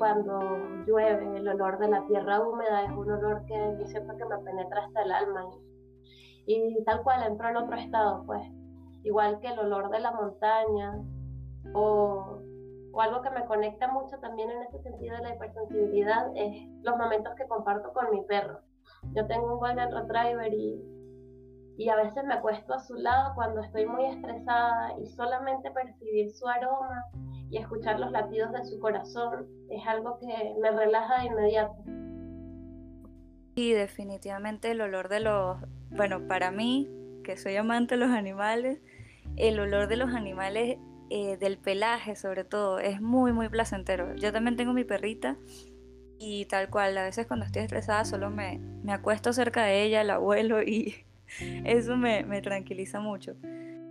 cuando 0.00 0.40
llueve, 0.86 1.36
el 1.36 1.46
olor 1.46 1.78
de 1.78 1.88
la 1.88 2.06
tierra 2.06 2.40
húmeda 2.40 2.84
es 2.84 2.90
un 2.90 3.10
olor 3.10 3.44
que 3.44 3.54
yo 3.54 3.86
que 3.86 4.24
me 4.24 4.38
penetra 4.38 4.86
hasta 4.86 5.02
el 5.02 5.12
alma. 5.12 5.44
Y, 6.46 6.82
tal 6.84 7.02
cual 7.02 7.22
entro 7.22 7.50
en 7.50 7.56
otro 7.58 7.76
estado, 7.76 8.24
pues. 8.24 8.40
Igual 9.04 9.40
que 9.40 9.48
el 9.48 9.58
olor 9.58 9.90
de 9.90 10.00
la 10.00 10.12
montaña 10.12 11.04
o, 11.74 12.40
o 12.92 13.00
algo 13.02 13.20
que 13.20 13.28
me 13.28 13.44
conecta 13.44 13.88
mucho 13.92 14.18
también 14.20 14.50
en 14.50 14.62
ese 14.62 14.82
sentido 14.82 15.16
de 15.16 15.22
la 15.22 15.34
hipersensibilidad 15.34 16.32
es 16.34 16.66
los 16.82 16.96
momentos 16.96 17.34
que 17.34 17.46
comparto 17.46 17.92
con 17.92 18.10
mi 18.10 18.22
perro. 18.22 18.58
Yo 19.14 19.26
tengo 19.26 19.52
un 19.52 19.58
Golden 19.58 19.92
Retriever 19.92 20.54
y 20.54 20.82
y 21.80 21.88
a 21.88 21.96
veces 21.96 22.22
me 22.24 22.34
acuesto 22.34 22.74
a 22.74 22.78
su 22.78 22.94
lado 22.94 23.34
cuando 23.34 23.62
estoy 23.62 23.86
muy 23.86 24.04
estresada 24.04 24.98
y 24.98 25.06
solamente 25.06 25.70
percibir 25.70 26.30
su 26.30 26.46
aroma 26.46 27.06
y 27.50 27.58
escuchar 27.58 27.98
los 27.98 28.10
latidos 28.10 28.52
de 28.52 28.64
su 28.64 28.78
corazón 28.78 29.46
es 29.70 29.86
algo 29.86 30.18
que 30.18 30.54
me 30.60 30.70
relaja 30.70 31.20
de 31.20 31.26
inmediato. 31.26 31.74
Y 33.56 33.72
definitivamente 33.72 34.70
el 34.70 34.80
olor 34.80 35.08
de 35.08 35.20
los, 35.20 35.58
bueno, 35.90 36.26
para 36.26 36.50
mí, 36.50 36.88
que 37.24 37.36
soy 37.36 37.56
amante 37.56 37.96
de 37.96 38.06
los 38.06 38.10
animales, 38.10 38.80
el 39.36 39.60
olor 39.60 39.88
de 39.88 39.96
los 39.96 40.14
animales, 40.14 40.78
eh, 41.10 41.36
del 41.36 41.58
pelaje 41.58 42.14
sobre 42.14 42.44
todo, 42.44 42.78
es 42.78 43.00
muy, 43.00 43.32
muy 43.32 43.48
placentero. 43.48 44.14
Yo 44.14 44.32
también 44.32 44.56
tengo 44.56 44.72
mi 44.72 44.84
perrita 44.84 45.36
y 46.18 46.44
tal 46.46 46.70
cual, 46.70 46.96
a 46.96 47.02
veces 47.02 47.26
cuando 47.26 47.46
estoy 47.46 47.62
estresada 47.62 48.04
solo 48.04 48.30
me, 48.30 48.58
me 48.58 48.92
acuesto 48.92 49.32
cerca 49.32 49.64
de 49.64 49.82
ella, 49.82 50.04
la 50.04 50.14
abuelo 50.14 50.62
y 50.62 51.04
Eso 51.64 51.96
me, 51.96 52.42
tranquiliza 52.42 53.00
mucho. 53.00 53.36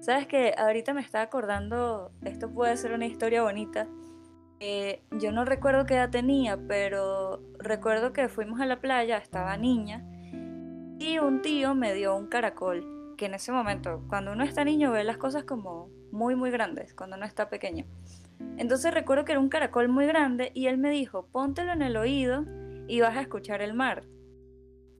Sabes 0.09 0.25
que 0.25 0.55
ahorita 0.57 0.95
me 0.95 1.01
estaba 1.01 1.25
acordando, 1.25 2.11
esto 2.23 2.51
puede 2.51 2.75
ser 2.77 2.93
una 2.93 3.05
historia 3.05 3.43
bonita. 3.43 3.87
Eh, 4.59 5.03
yo 5.11 5.31
no 5.31 5.45
recuerdo 5.45 5.85
qué 5.85 5.93
edad 5.93 6.09
tenía, 6.09 6.57
pero 6.67 7.43
recuerdo 7.59 8.11
que 8.11 8.27
fuimos 8.27 8.59
a 8.59 8.65
la 8.65 8.81
playa, 8.81 9.19
estaba 9.19 9.55
niña, 9.55 10.03
y 10.97 11.19
un 11.19 11.43
tío 11.43 11.75
me 11.75 11.93
dio 11.93 12.15
un 12.15 12.25
caracol, 12.25 13.13
que 13.19 13.27
en 13.27 13.35
ese 13.35 13.51
momento, 13.51 14.03
cuando 14.09 14.31
uno 14.31 14.43
está 14.43 14.63
niño, 14.63 14.91
ve 14.91 15.03
las 15.03 15.17
cosas 15.17 15.43
como 15.43 15.91
muy, 16.11 16.35
muy 16.35 16.49
grandes, 16.49 16.95
cuando 16.95 17.15
uno 17.15 17.27
está 17.27 17.47
pequeño. 17.47 17.85
Entonces 18.57 18.91
recuerdo 18.91 19.25
que 19.25 19.33
era 19.33 19.41
un 19.41 19.49
caracol 19.49 19.89
muy 19.89 20.07
grande 20.07 20.51
y 20.55 20.65
él 20.65 20.79
me 20.79 20.89
dijo, 20.89 21.27
póntelo 21.27 21.71
en 21.71 21.83
el 21.83 21.95
oído 21.95 22.45
y 22.87 22.99
vas 23.01 23.15
a 23.15 23.21
escuchar 23.21 23.61
el 23.61 23.75
mar. 23.75 24.05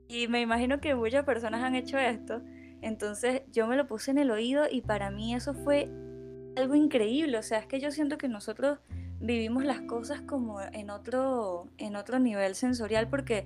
Y 0.07 0.27
me 0.27 0.39
imagino 0.39 0.79
que 0.79 0.93
muchas 0.93 1.25
personas 1.25 1.63
han 1.63 1.73
hecho 1.73 1.97
esto. 1.97 2.43
Entonces 2.81 3.41
yo 3.51 3.67
me 3.67 3.75
lo 3.75 3.87
puse 3.87 4.11
en 4.11 4.17
el 4.17 4.31
oído 4.31 4.65
y 4.69 4.81
para 4.81 5.11
mí 5.11 5.33
eso 5.35 5.53
fue 5.53 5.89
algo 6.55 6.75
increíble. 6.75 7.37
O 7.37 7.43
sea, 7.43 7.59
es 7.59 7.65
que 7.65 7.79
yo 7.79 7.91
siento 7.91 8.17
que 8.17 8.27
nosotros 8.27 8.79
vivimos 9.19 9.65
las 9.65 9.81
cosas 9.81 10.21
como 10.21 10.61
en 10.61 10.89
otro, 10.89 11.67
en 11.77 11.95
otro 11.95 12.19
nivel 12.19 12.55
sensorial 12.55 13.09
porque 13.09 13.45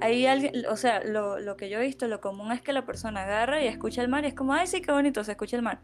hay 0.00 0.26
alguien, 0.26 0.66
o 0.66 0.76
sea, 0.76 1.04
lo, 1.04 1.38
lo 1.38 1.56
que 1.56 1.68
yo 1.68 1.78
he 1.78 1.86
visto, 1.86 2.08
lo 2.08 2.20
común 2.20 2.50
es 2.50 2.62
que 2.62 2.72
la 2.72 2.84
persona 2.86 3.22
agarra 3.22 3.62
y 3.62 3.66
escucha 3.66 4.02
el 4.02 4.08
mar 4.08 4.24
y 4.24 4.28
es 4.28 4.34
como, 4.34 4.52
ay, 4.52 4.66
sí, 4.66 4.80
qué 4.80 4.90
bonito, 4.90 5.22
se 5.22 5.32
escucha 5.32 5.56
el 5.56 5.62
mar. 5.62 5.80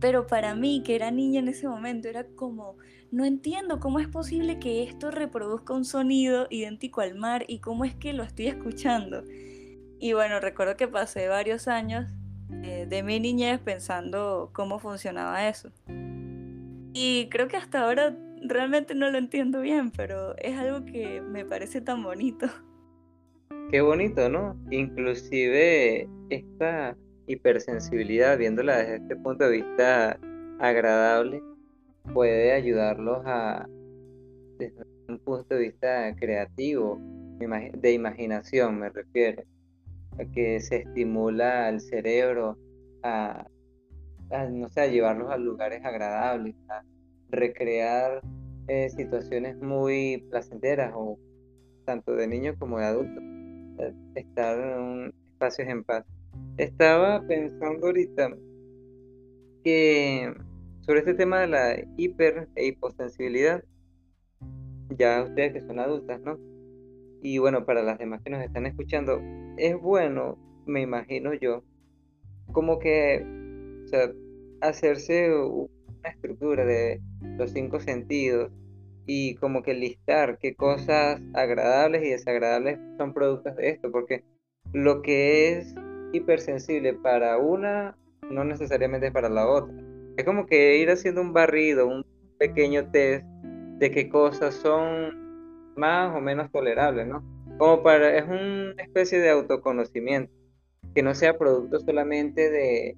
Pero 0.00 0.26
para 0.26 0.54
mí, 0.54 0.82
que 0.84 0.94
era 0.94 1.10
niña 1.10 1.40
en 1.40 1.48
ese 1.48 1.68
momento, 1.68 2.08
era 2.08 2.24
como, 2.24 2.76
no 3.10 3.24
entiendo 3.24 3.80
cómo 3.80 3.98
es 3.98 4.08
posible 4.08 4.58
que 4.58 4.82
esto 4.82 5.10
reproduzca 5.10 5.72
un 5.72 5.84
sonido 5.84 6.48
idéntico 6.50 7.00
al 7.00 7.14
mar 7.14 7.44
y 7.48 7.60
cómo 7.60 7.84
es 7.84 7.94
que 7.94 8.12
lo 8.12 8.22
estoy 8.22 8.48
escuchando. 8.48 9.24
Y 9.98 10.12
bueno, 10.12 10.40
recuerdo 10.40 10.76
que 10.76 10.88
pasé 10.88 11.28
varios 11.28 11.68
años 11.68 12.06
eh, 12.62 12.86
de 12.88 13.02
mi 13.02 13.18
niñez 13.18 13.60
pensando 13.60 14.50
cómo 14.52 14.78
funcionaba 14.78 15.48
eso. 15.48 15.70
Y 16.92 17.28
creo 17.30 17.48
que 17.48 17.56
hasta 17.56 17.82
ahora 17.82 18.16
realmente 18.42 18.94
no 18.94 19.10
lo 19.10 19.18
entiendo 19.18 19.60
bien, 19.60 19.90
pero 19.90 20.36
es 20.38 20.56
algo 20.56 20.84
que 20.84 21.20
me 21.20 21.44
parece 21.44 21.80
tan 21.80 22.02
bonito. 22.02 22.46
Qué 23.70 23.80
bonito, 23.80 24.28
¿no? 24.28 24.56
Inclusive 24.70 26.08
esta 26.30 26.96
hipersensibilidad, 27.26 28.38
viéndola 28.38 28.78
desde 28.78 28.96
este 28.96 29.16
punto 29.16 29.48
de 29.48 29.62
vista 29.62 30.18
agradable, 30.60 31.42
puede 32.14 32.52
ayudarlos 32.52 33.22
a, 33.26 33.66
desde 34.58 34.84
un 35.08 35.18
punto 35.18 35.54
de 35.54 35.60
vista 35.60 36.14
creativo, 36.16 36.98
de 37.38 37.92
imaginación 37.92 38.78
me 38.78 38.88
refiero, 38.88 39.42
que 40.32 40.60
se 40.60 40.76
estimula 40.76 41.68
al 41.68 41.80
cerebro 41.80 42.58
a, 43.02 43.46
no 44.50 44.68
sé, 44.70 44.80
a 44.80 44.86
llevarlos 44.86 45.30
a 45.30 45.36
lugares 45.36 45.84
agradables, 45.84 46.54
a 46.68 46.82
recrear 47.30 48.22
eh, 48.68 48.88
situaciones 48.90 49.56
muy 49.58 50.24
placenteras 50.30 50.92
o 50.94 51.18
tanto 51.84 52.12
de 52.14 52.26
niños 52.26 52.56
como 52.58 52.78
de 52.78 52.84
adultos, 52.86 53.22
estar 54.14 54.58
en 54.58 55.14
espacios 55.32 55.68
en 55.68 55.84
paz. 55.84 56.04
Estaba 56.56 57.22
pensando 57.26 57.86
ahorita 57.86 58.30
que 59.62 60.34
sobre 60.80 61.00
este 61.00 61.14
tema 61.14 61.40
de 61.40 61.46
la 61.48 61.76
hiper 61.96 62.48
e 62.54 62.66
hiposensibilidad, 62.66 63.62
ya 64.96 65.22
ustedes 65.22 65.52
que 65.52 65.66
son 65.66 65.78
adultas, 65.80 66.20
¿no? 66.20 66.38
Y 67.28 67.38
bueno, 67.38 67.64
para 67.64 67.82
las 67.82 67.98
demás 67.98 68.22
que 68.22 68.30
nos 68.30 68.40
están 68.40 68.66
escuchando, 68.66 69.20
es 69.56 69.76
bueno, 69.76 70.38
me 70.64 70.82
imagino 70.82 71.34
yo, 71.34 71.64
como 72.52 72.78
que, 72.78 73.26
hacerse 74.60 75.34
una 75.34 76.08
estructura 76.08 76.64
de 76.64 77.00
los 77.36 77.50
cinco 77.50 77.80
sentidos 77.80 78.52
y 79.06 79.34
como 79.34 79.64
que 79.64 79.74
listar 79.74 80.38
qué 80.38 80.54
cosas 80.54 81.20
agradables 81.34 82.04
y 82.04 82.10
desagradables 82.10 82.78
son 82.96 83.12
productos 83.12 83.56
de 83.56 83.70
esto, 83.70 83.90
porque 83.90 84.22
lo 84.72 85.02
que 85.02 85.58
es 85.58 85.74
hipersensible 86.12 86.94
para 86.94 87.38
una 87.38 87.98
no 88.30 88.44
necesariamente 88.44 89.08
es 89.08 89.12
para 89.12 89.28
la 89.28 89.48
otra. 89.48 89.74
Es 90.16 90.24
como 90.24 90.46
que 90.46 90.78
ir 90.78 90.90
haciendo 90.90 91.22
un 91.22 91.32
barrido, 91.32 91.88
un 91.88 92.06
pequeño 92.38 92.88
test 92.92 93.26
de 93.78 93.90
qué 93.90 94.08
cosas 94.08 94.54
son 94.54 95.25
más 95.76 96.14
o 96.14 96.20
menos 96.20 96.50
tolerables, 96.50 97.06
¿no? 97.06 97.22
Como 97.58 97.82
para, 97.82 98.16
es 98.16 98.24
una 98.24 98.82
especie 98.82 99.18
de 99.18 99.30
autoconocimiento, 99.30 100.32
que 100.94 101.02
no 101.02 101.14
sea 101.14 101.38
producto 101.38 101.80
solamente 101.80 102.50
de, 102.50 102.96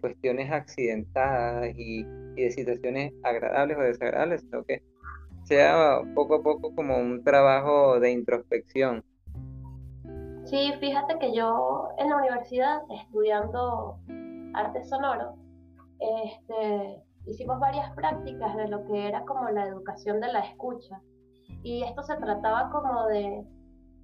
cuestiones 0.00 0.50
accidentadas 0.50 1.72
y, 1.76 2.04
y, 2.36 2.42
de 2.42 2.50
situaciones 2.50 3.12
agradables 3.22 3.78
o 3.78 3.82
desagradables, 3.82 4.40
sino 4.40 4.64
que 4.64 4.82
sea 5.44 6.00
poco 6.14 6.36
a 6.36 6.42
poco 6.42 6.74
como 6.74 6.98
un 6.98 7.22
trabajo 7.22 8.00
de 8.00 8.10
introspección. 8.10 9.04
Sí, 10.44 10.72
fíjate 10.80 11.18
que 11.20 11.34
yo 11.34 11.88
en 11.98 12.10
la 12.10 12.16
universidad 12.16 12.80
estudiando 12.90 13.98
arte 14.54 14.84
sonoro, 14.84 15.36
este, 15.98 17.02
hicimos 17.26 17.58
varias 17.58 17.92
prácticas 17.94 18.56
de 18.56 18.68
lo 18.68 18.86
que 18.86 19.08
era 19.08 19.24
como 19.24 19.48
la 19.50 19.66
educación 19.66 20.20
de 20.20 20.32
la 20.32 20.40
escucha. 20.40 21.00
Y 21.62 21.82
esto 21.82 22.02
se 22.02 22.16
trataba 22.16 22.70
como 22.70 23.06
de, 23.06 23.44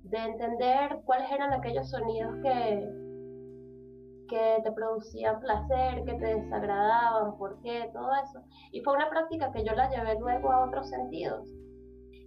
de 0.04 0.18
entender 0.18 1.00
cuáles 1.04 1.30
eran 1.30 1.52
aquellos 1.52 1.88
sonidos 1.90 2.34
que, 2.42 2.88
que 4.28 4.60
te 4.62 4.72
producían 4.72 5.40
placer, 5.40 6.04
que 6.04 6.14
te 6.14 6.34
desagradaban, 6.34 7.36
por 7.36 7.60
qué, 7.62 7.90
todo 7.92 8.10
eso. 8.14 8.42
Y 8.72 8.80
fue 8.80 8.94
una 8.94 9.08
práctica 9.08 9.52
que 9.52 9.64
yo 9.64 9.74
la 9.74 9.90
llevé 9.90 10.18
luego 10.18 10.50
a 10.50 10.66
otros 10.66 10.88
sentidos. 10.88 11.48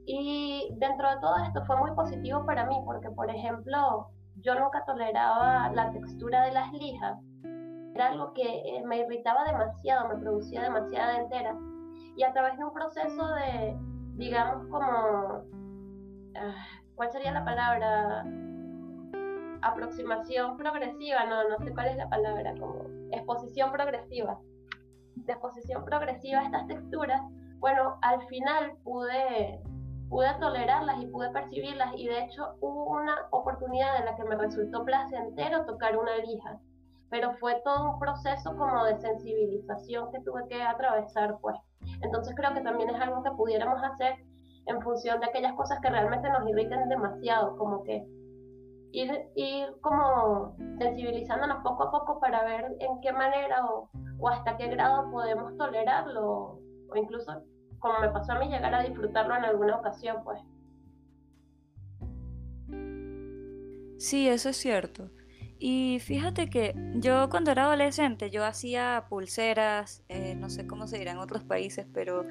Y 0.08 0.70
dentro 0.78 1.10
de 1.10 1.20
todo 1.20 1.36
esto 1.46 1.66
fue 1.66 1.78
muy 1.78 1.92
positivo 1.92 2.46
para 2.46 2.66
mí, 2.68 2.78
porque 2.86 3.10
por 3.10 3.30
ejemplo, 3.30 4.08
yo 4.38 4.54
nunca 4.60 4.86
toleraba 4.86 5.72
la 5.74 5.92
textura 5.92 6.46
de 6.46 6.52
las 6.52 6.72
lijas 6.74 7.18
era 7.96 8.10
algo 8.10 8.34
que 8.34 8.44
eh, 8.44 8.84
me 8.86 9.00
irritaba 9.00 9.46
demasiado, 9.46 10.10
me 10.10 10.18
producía 10.18 10.64
demasiada 10.64 11.18
entera. 11.18 11.58
Y 12.18 12.24
a 12.24 12.34
través 12.34 12.58
de 12.58 12.66
un 12.66 12.74
proceso 12.74 13.28
de, 13.36 13.78
digamos, 14.16 14.68
como, 14.68 15.44
ah, 16.36 16.66
¿cuál 16.96 17.12
sería 17.12 17.32
la 17.32 17.46
palabra? 17.46 18.26
Aproximación 19.62 20.58
progresiva, 20.58 21.26
no, 21.26 21.50
no 21.50 21.58
sé 21.60 21.74
cuál 21.74 21.88
es 21.88 21.98
la 21.98 22.10
palabra, 22.10 22.54
como 22.60 22.86
exposición 23.12 23.72
progresiva. 23.72 24.40
De 25.16 25.34
exposición 25.34 25.86
progresiva 25.86 26.40
a 26.40 26.46
estas 26.46 26.68
texturas, 26.68 27.22
bueno, 27.60 27.98
al 28.02 28.22
final 28.28 28.74
pude, 28.84 29.62
pude 30.10 30.34
tolerarlas 30.40 31.02
y 31.02 31.08
pude 31.08 31.32
percibirlas 31.32 31.94
y 31.96 32.08
de 32.08 32.26
hecho 32.26 32.56
hubo 32.62 32.86
una 32.86 33.16
oportunidad 33.32 33.98
en 33.98 34.06
la 34.06 34.16
que 34.16 34.24
me 34.24 34.36
resultó 34.36 34.86
placentero 34.86 35.66
tocar 35.66 35.98
una 35.98 36.18
lija 36.18 36.60
pero 37.10 37.34
fue 37.36 37.62
todo 37.64 37.92
un 37.92 38.00
proceso 38.00 38.56
como 38.58 38.84
de 38.84 38.98
sensibilización 38.98 40.12
que 40.12 40.20
tuve 40.22 40.48
que 40.50 40.62
atravesar, 40.62 41.38
pues. 41.40 41.56
Entonces 42.06 42.34
creo 42.36 42.54
que 42.54 42.62
también 42.62 42.90
es 42.90 43.02
algo 43.02 43.24
que 43.24 43.32
pudiéramos 43.32 43.82
hacer 43.84 44.16
en 44.68 44.82
función 44.82 45.20
de 45.20 45.28
aquellas 45.28 45.54
cosas 45.54 45.80
que 45.82 45.90
realmente 45.90 46.30
nos 46.30 46.48
irriten 46.48 46.88
demasiado, 46.90 47.58
como 47.58 47.84
que 47.84 48.06
ir, 48.92 49.12
ir 49.36 49.68
como 49.82 50.56
sensibilizándonos 50.80 51.64
poco 51.64 51.84
a 51.84 51.92
poco 51.92 52.20
para 52.20 52.44
ver 52.46 52.66
en 52.80 53.00
qué 53.02 53.12
manera 53.12 53.66
o, 53.66 53.90
o 54.20 54.30
hasta 54.30 54.58
qué 54.58 54.68
grado 54.68 55.12
podemos 55.12 55.56
tolerarlo, 55.58 56.60
o 56.90 56.96
incluso, 56.96 57.44
como 57.80 58.00
me 58.00 58.10
pasó 58.10 58.34
a 58.34 58.40
mí, 58.40 58.48
llegar 58.48 58.74
a 58.74 58.84
disfrutarlo 58.84 59.36
en 59.36 59.46
alguna 59.46 59.78
ocasión, 59.78 60.24
pues. 60.24 60.40
Sí, 63.98 64.28
eso 64.28 64.50
es 64.50 64.58
cierto. 64.58 65.10
Y 65.60 66.00
fíjate 66.00 66.50
que 66.50 66.76
yo 66.96 67.30
cuando 67.30 67.52
era 67.52 67.64
adolescente 67.64 68.30
yo 68.30 68.46
hacía 68.46 69.06
pulseras, 69.10 70.04
eh, 70.10 70.36
no 70.36 70.50
sé 70.50 70.68
cómo 70.68 70.88
se 70.88 70.98
dirá 70.98 71.12
en 71.12 71.20
otros 71.20 71.44
países, 71.44 71.86
pero 71.94 72.26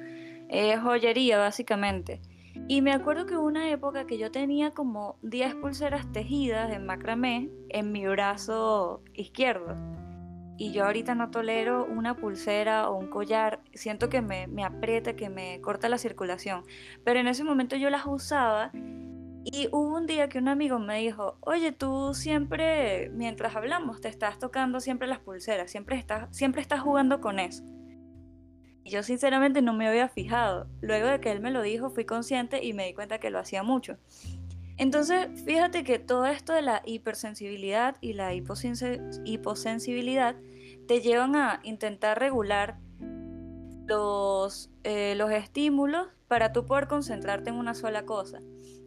eh, 0.49 0.77
joyería 0.77 1.39
básicamente. 1.39 2.21
Y 2.67 2.81
me 2.81 2.93
acuerdo 2.93 3.25
que 3.25 3.35
hubo 3.35 3.45
una 3.45 3.69
época 3.69 4.05
que 4.05 4.17
yo 4.17 4.31
tenía 4.31 4.71
como 4.71 5.17
10 5.23 5.55
pulseras 5.55 6.09
tejidas 6.11 6.71
en 6.71 6.85
macramé 6.85 7.49
en 7.69 7.91
mi 7.91 8.05
brazo 8.07 9.03
izquierdo. 9.13 9.75
Y 10.57 10.71
yo 10.71 10.85
ahorita 10.85 11.15
no 11.15 11.31
tolero 11.31 11.85
una 11.85 12.15
pulsera 12.15 12.89
o 12.89 12.97
un 12.97 13.07
collar, 13.07 13.59
siento 13.73 14.07
que 14.07 14.21
me, 14.21 14.47
me 14.47 14.63
aprieta, 14.63 15.15
que 15.17 15.29
me 15.29 15.59
corta 15.59 15.89
la 15.89 15.97
circulación. 15.97 16.63
Pero 17.03 17.19
en 17.19 17.27
ese 17.27 17.43
momento 17.43 17.75
yo 17.75 17.89
las 17.89 18.05
usaba 18.05 18.71
y 19.47 19.67
hubo 19.71 19.95
un 19.95 20.07
día 20.07 20.27
que 20.27 20.39
un 20.39 20.47
amigo 20.47 20.79
me 20.79 20.97
dijo, 20.97 21.37
oye, 21.41 21.71
tú 21.71 22.15
siempre, 22.15 23.11
mientras 23.13 23.55
hablamos, 23.55 24.01
te 24.01 24.07
estás 24.07 24.39
tocando 24.39 24.79
siempre 24.79 25.07
las 25.07 25.19
pulseras, 25.19 25.69
siempre 25.69 25.97
estás, 25.97 26.35
siempre 26.35 26.63
estás 26.63 26.81
jugando 26.81 27.21
con 27.21 27.37
eso. 27.37 27.63
Y 28.83 28.89
yo 28.89 29.03
sinceramente 29.03 29.61
no 29.61 29.73
me 29.73 29.87
había 29.87 30.09
fijado. 30.09 30.65
Luego 30.81 31.09
de 31.09 31.19
que 31.19 31.31
él 31.31 31.41
me 31.41 31.51
lo 31.51 31.61
dijo, 31.61 31.91
fui 31.91 32.05
consciente 32.05 32.65
y 32.65 32.73
me 32.73 32.87
di 32.87 32.95
cuenta 32.95 33.19
que 33.19 33.29
lo 33.29 33.37
hacía 33.37 33.61
mucho. 33.61 33.99
Entonces, 34.77 35.27
fíjate 35.45 35.83
que 35.83 35.99
todo 35.99 36.25
esto 36.25 36.51
de 36.51 36.63
la 36.63 36.81
hipersensibilidad 36.83 37.97
y 38.01 38.13
la 38.13 38.33
hiposensibilidad 38.33 40.35
te 40.87 41.01
llevan 41.01 41.35
a 41.35 41.59
intentar 41.61 42.19
regular 42.19 42.79
los, 43.85 44.71
eh, 44.83 45.13
los 45.15 45.29
estímulos 45.29 46.07
para 46.27 46.51
tú 46.51 46.65
poder 46.65 46.87
concentrarte 46.87 47.49
en 47.49 47.55
una 47.55 47.73
sola 47.73 48.05
cosa. 48.05 48.39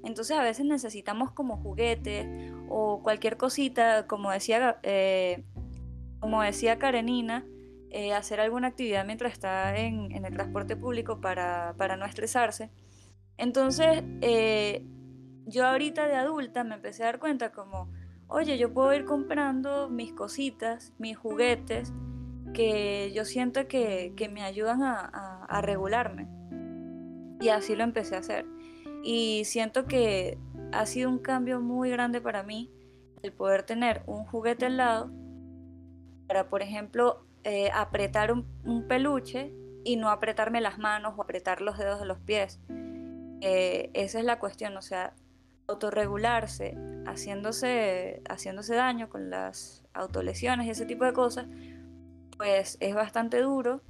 Entonces 0.04 0.36
a 0.36 0.42
veces 0.42 0.66
necesitamos 0.66 1.32
como 1.32 1.56
juguetes 1.58 2.26
o 2.68 3.02
cualquier 3.02 3.36
cosita, 3.36 4.06
como 4.06 4.30
decía, 4.30 4.78
eh, 4.82 5.44
como 6.20 6.42
decía 6.42 6.78
Karenina, 6.78 7.46
eh, 7.90 8.12
hacer 8.12 8.40
alguna 8.40 8.68
actividad 8.68 9.06
mientras 9.06 9.32
está 9.32 9.76
en, 9.76 10.12
el 10.12 10.34
transporte 10.34 10.76
público 10.76 11.20
para, 11.20 11.74
no 11.98 12.04
estresarse. 12.04 12.70
Entonces 13.36 14.02
eh, 14.20 14.84
yo 15.46 15.66
ahorita 15.66 16.06
de 16.06 16.16
adulta 16.16 16.64
me 16.64 16.74
empecé 16.74 17.04
a 17.04 17.06
dar 17.06 17.18
cuenta 17.18 17.52
como, 17.52 17.92
oye, 18.26 18.58
yo 18.58 18.74
puedo 18.74 18.92
ir 18.94 19.04
comprando 19.04 19.88
mis 19.88 20.12
cositas, 20.12 20.92
mis 20.98 21.16
juguetes, 21.16 21.92
que 22.52 23.12
yo 23.14 23.24
siento 23.24 23.68
que, 23.68 24.12
me 24.32 24.42
ayudan 24.42 24.82
a 24.82 25.60
regularme. 25.62 26.37
Y 27.40 27.48
así 27.50 27.76
lo 27.76 27.84
empecé 27.84 28.16
a 28.16 28.20
hacer. 28.20 28.46
Y 29.02 29.44
siento 29.44 29.86
que 29.86 30.38
ha 30.72 30.86
sido 30.86 31.08
un 31.08 31.18
cambio 31.18 31.60
muy 31.60 31.90
grande 31.90 32.20
para 32.20 32.42
mí 32.42 32.70
el 33.22 33.32
poder 33.32 33.62
tener 33.62 34.02
un 34.06 34.24
juguete 34.24 34.66
al 34.66 34.76
lado 34.76 35.10
para, 36.26 36.48
por 36.48 36.62
ejemplo, 36.62 37.24
eh, 37.44 37.70
apretar 37.72 38.32
un, 38.32 38.44
peluche 38.88 39.52
y 39.84 39.96
no 39.96 40.10
apretarme 40.10 40.60
las 40.60 40.78
manos 40.78 41.14
o 41.16 41.22
apretar 41.22 41.60
los 41.60 41.78
dedos 41.78 42.00
de 42.00 42.06
los 42.06 42.18
pies. 42.18 42.60
Eh, 43.40 43.90
esa 43.94 44.18
es 44.18 44.24
la 44.24 44.38
cuestión, 44.38 44.76
o 44.76 44.82
sea, 44.82 45.14
autorregularse, 45.68 46.76
haciéndose, 47.06 48.22
haciéndose 48.28 48.74
daño 48.74 49.08
con 49.08 49.30
las 49.30 49.84
autolesiones 49.94 50.66
y 50.66 50.70
ese 50.70 50.86
tipo 50.86 51.04
de 51.04 51.12
cosas, 51.12 51.46
pues 52.36 52.76
es 52.80 52.94
bastante 52.94 53.40
duro 53.40 53.82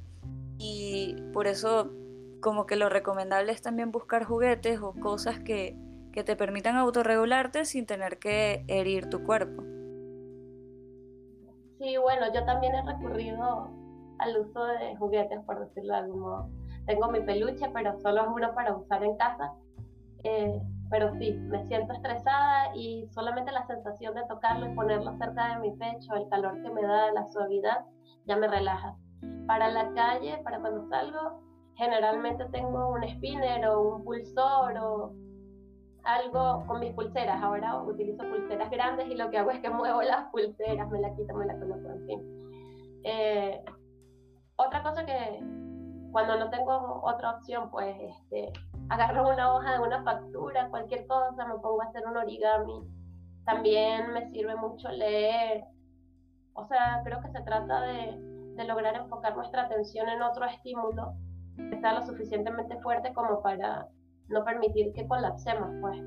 y 0.59 1.17
por 1.33 1.47
eso 1.47 1.93
como 2.41 2.67
que 2.67 2.77
lo 2.77 2.89
recomendable 2.89 3.53
es 3.53 3.63
también 3.63 3.91
buscar 3.91 4.25
juguetes 4.25 4.81
o 4.81 4.93
cosas 4.95 5.39
que, 5.41 5.77
que 6.13 6.25
te 6.25 6.37
permitan 6.37 6.77
autorregularte 6.77 7.65
sin 7.65 7.87
tener 7.87 8.19
que 8.19 8.65
herir 8.69 9.09
tu 9.09 9.25
cuerpo. 9.25 9.63
Sí, 11.79 11.97
bueno, 11.97 12.27
yo 12.35 12.45
también 12.45 12.75
he 12.75 12.83
recurrido 12.83 13.71
al 14.19 14.37
uso 14.39 14.65
de 14.65 14.97
juguetes, 14.97 15.41
por 15.45 15.61
decirlo 15.61 15.93
de 15.93 15.99
algún 15.99 16.21
modo. 16.21 16.51
Tengo 16.87 17.09
mi 17.09 17.21
peluche, 17.21 17.71
pero 17.73 17.97
solo 18.01 18.23
es 18.23 18.29
uno 18.29 18.55
para 18.55 18.75
usar 18.75 19.05
en 19.05 19.17
casa. 19.17 19.53
Eh, 20.25 20.61
pero 20.91 21.13
sí, 21.15 21.35
me 21.35 21.65
siento 21.67 21.93
estresada 21.93 22.75
y 22.75 23.07
solamente 23.13 23.53
la 23.53 23.67
sensación 23.67 24.15
de 24.15 24.27
tocarlo 24.27 24.67
y 24.67 24.75
ponerlo 24.75 25.17
cerca 25.19 25.55
de 25.55 25.61
mi 25.61 25.77
pecho, 25.77 26.15
el 26.15 26.29
calor 26.29 26.61
que 26.63 26.71
me 26.71 26.83
da, 26.83 27.13
la 27.13 27.27
suavidad, 27.27 27.85
ya 28.27 28.37
me 28.37 28.49
relaja. 28.49 28.97
Para 29.47 29.71
la 29.71 29.93
calle, 29.93 30.39
para 30.43 30.61
cuando 30.61 30.89
salgo, 30.89 31.43
generalmente 31.79 32.45
tengo 32.47 32.89
un 32.91 33.09
spinner 33.09 33.65
o 33.69 33.95
un 33.95 34.05
pulsor 34.05 34.77
o 34.79 35.15
algo 36.03 36.67
con 36.67 36.81
mis 36.81 36.93
pulseras. 36.93 37.41
Ahora 37.41 37.81
utilizo 37.83 38.25
pulseras 38.29 38.69
grandes 38.69 39.09
y 39.09 39.15
lo 39.15 39.31
que 39.31 39.39
hago 39.39 39.53
es 39.53 39.61
que 39.61 39.71
muevo 39.83 40.03
las 40.03 40.29
pulseras, 40.31 40.91
me 40.91 41.01
la 41.01 41.15
quito, 41.15 41.35
me 41.35 41.47
la 41.47 41.59
coloco, 41.59 41.89
en 41.89 42.07
fin. 42.07 43.01
Eh, 43.05 43.65
otra 44.57 44.83
cosa 44.83 45.07
que 45.07 45.41
cuando 46.11 46.37
no 46.37 46.51
tengo 46.51 47.01
otra 47.05 47.37
opción, 47.37 47.71
pues 47.71 47.97
este, 48.01 48.53
agarro 48.89 49.29
una 49.29 49.55
hoja 49.55 49.75
de 49.75 49.79
una 49.79 50.03
factura, 50.03 50.69
cualquier 50.71 51.07
cosa, 51.07 51.47
me 51.47 51.61
pongo 51.61 51.81
a 51.81 51.87
hacer 51.87 52.05
un 52.09 52.17
origami. 52.17 52.89
También 53.45 54.13
me 54.13 54.29
sirve 54.33 54.57
mucho 54.57 54.89
leer. 54.89 55.65
O 56.55 56.65
sea, 56.67 57.03
creo 57.05 57.21
que 57.23 57.31
se 57.31 57.41
trata 57.43 57.83
de, 57.83 58.19
de 58.57 58.65
lograr 58.65 58.97
enfocar 58.97 59.37
nuestra 59.37 59.63
atención 59.63 60.09
en 60.09 60.23
otro 60.23 60.45
estímulo 60.45 61.15
sea 61.81 61.95
lo 61.95 62.07
suficientemente 62.07 62.77
fuerte 62.81 63.13
como 63.15 63.43
para 63.43 63.89
no 64.29 64.45
permitir 64.45 64.93
que 64.93 65.07
colapsemos, 65.07 65.71
pues. 65.81 65.99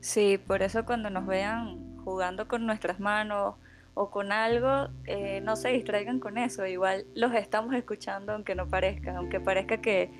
Sí, 0.00 0.38
por 0.38 0.62
eso 0.62 0.84
cuando 0.84 1.10
nos 1.10 1.26
vean 1.26 1.96
jugando 2.04 2.46
con 2.46 2.66
nuestras 2.66 3.00
manos 3.00 3.56
o 3.94 4.10
con 4.10 4.30
algo, 4.30 4.88
eh, 5.06 5.40
no 5.40 5.56
se 5.56 5.70
distraigan 5.70 6.20
con 6.20 6.38
eso. 6.38 6.66
Igual 6.66 7.06
los 7.14 7.34
estamos 7.34 7.74
escuchando 7.74 8.32
aunque 8.32 8.54
no 8.54 8.68
parezca, 8.68 9.16
aunque 9.16 9.40
parezca 9.40 9.80
que 9.80 10.10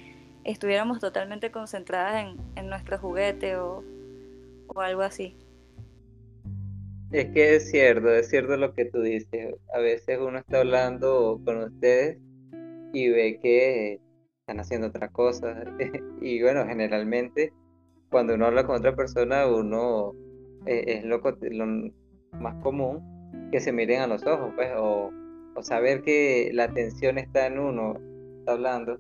estuviéramos 0.45 0.99
totalmente 0.99 1.51
concentradas 1.51 2.24
en, 2.24 2.37
en 2.57 2.68
nuestro 2.68 2.99
juguete 2.99 3.57
o, 3.57 3.84
o 4.68 4.80
algo 4.80 5.03
así. 5.03 5.37
Es 7.12 7.26
que 7.28 7.57
es 7.57 7.70
cierto, 7.70 8.11
es 8.11 8.28
cierto 8.28 8.57
lo 8.57 8.74
que 8.74 8.87
tú 8.87 9.01
dices. 9.01 9.55
A 9.72 9.78
veces 9.78 10.18
uno 10.20 10.39
está 10.39 10.59
hablando 10.59 11.41
con 11.45 11.62
ustedes 11.62 12.18
y 12.97 13.11
ve 13.11 13.38
que 13.42 14.01
están 14.40 14.59
haciendo 14.59 14.86
otra 14.86 15.09
cosa. 15.11 15.64
y 16.22 16.40
bueno, 16.40 16.64
generalmente 16.66 17.53
cuando 18.11 18.34
uno 18.34 18.47
habla 18.47 18.66
con 18.66 18.76
otra 18.76 18.97
persona, 18.97 19.47
uno 19.47 20.14
eh, 20.64 21.03
es 21.03 21.05
lo, 21.05 21.20
más 22.40 22.62
común 22.62 23.03
que 23.53 23.61
se 23.61 23.70
miren 23.72 24.01
a 24.01 24.07
los 24.07 24.26
ojos, 24.26 24.51
pues, 24.57 24.70
o, 24.76 25.11
o, 25.55 25.62
saber 25.62 26.03
que 26.03 26.51
la 26.55 26.64
atención 26.64 27.18
está 27.18 27.47
en 27.47 27.59
uno, 27.59 28.01
hablando. 28.47 28.99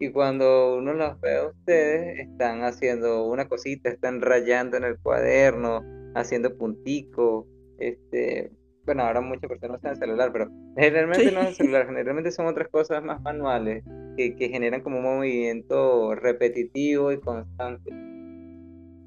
Y 0.00 0.10
cuando 0.10 0.78
uno 0.78 0.94
los 0.94 1.20
ve 1.20 1.36
a 1.36 1.48
ustedes, 1.48 2.20
están 2.20 2.62
haciendo 2.62 3.26
una 3.26 3.46
cosita, 3.46 3.90
están 3.90 4.22
rayando 4.22 4.78
en 4.78 4.84
el 4.84 4.98
cuaderno, 5.00 5.82
haciendo 6.14 6.56
punticos, 6.56 7.44
este, 7.78 8.52
bueno, 8.88 9.02
ahora 9.02 9.20
muchas 9.20 9.50
personas 9.50 9.80
usan 9.80 9.90
el 9.90 9.98
celular, 9.98 10.32
pero 10.32 10.50
generalmente 10.76 11.30
no 11.30 11.40
es 11.42 11.48
el 11.48 11.54
celular, 11.56 11.86
generalmente 11.86 12.30
son 12.30 12.46
otras 12.46 12.68
cosas 12.68 13.04
más 13.04 13.20
manuales 13.20 13.84
que, 14.16 14.34
que 14.34 14.48
generan 14.48 14.80
como 14.80 14.96
un 14.96 15.04
movimiento 15.04 16.14
repetitivo 16.14 17.12
y 17.12 17.20
constante. 17.20 17.90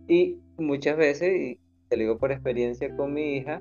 Y 0.08 0.40
muchas 0.60 0.98
veces, 0.98 1.36
y 1.36 1.60
te 1.90 1.98
lo 1.98 2.04
digo 2.04 2.20
por 2.20 2.32
experiencia 2.32 2.96
con 2.96 3.12
mi 3.16 3.38
hija, 3.38 3.60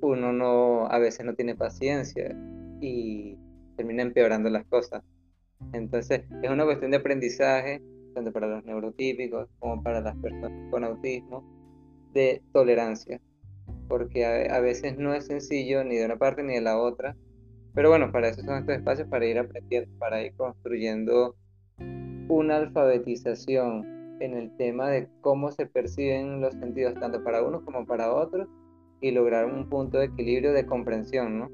uno 0.00 0.32
no, 0.32 0.86
a 0.88 0.98
veces 0.98 1.24
no 1.24 1.34
tiene 1.36 1.54
paciencia 1.54 2.36
y 2.80 3.38
termina 3.76 4.02
empeorando 4.02 4.50
las 4.50 4.66
cosas. 4.66 5.04
Entonces, 5.72 6.24
es 6.42 6.50
una 6.50 6.64
cuestión 6.64 6.90
de 6.90 6.96
aprendizaje, 6.96 7.80
tanto 8.14 8.32
para 8.32 8.48
los 8.48 8.64
neurotípicos 8.64 9.48
como 9.60 9.80
para 9.80 10.00
las 10.00 10.16
personas 10.16 10.70
con 10.72 10.82
autismo, 10.82 11.44
de 12.12 12.42
tolerancia 12.52 13.20
porque 13.88 14.24
a, 14.24 14.60
veces 14.60 14.98
no 14.98 15.14
es 15.14 15.26
sencillo 15.26 15.84
ni 15.84 15.96
de 15.96 16.04
una 16.04 16.16
parte 16.16 16.42
ni 16.42 16.54
de 16.54 16.60
la 16.60 16.78
otra. 16.78 17.16
Pero 17.74 17.90
bueno, 17.90 18.12
para 18.12 18.28
eso 18.28 18.42
son 18.42 18.58
estos 18.58 18.76
espacios, 18.76 19.08
para 19.08 19.26
ir 19.26 19.38
aprendiendo, 19.38 19.90
para 19.98 20.22
ir 20.22 20.34
construyendo 20.36 21.36
una 22.28 22.56
alfabetización 22.56 24.18
en 24.20 24.34
el 24.34 24.56
tema 24.56 24.88
de 24.88 25.08
cómo 25.20 25.50
se 25.50 25.66
perciben 25.66 26.40
los 26.40 26.54
sentidos, 26.54 26.94
tanto 26.94 27.22
para 27.24 27.42
unos 27.42 27.62
como 27.62 27.84
para 27.84 28.12
otros, 28.12 28.48
y 29.00 29.10
lograr 29.10 29.46
un 29.46 29.68
punto 29.68 29.98
de 29.98 30.06
equilibrio 30.06 30.52
de 30.52 30.64
comprensión, 30.64 31.40
¿no? 31.40 31.50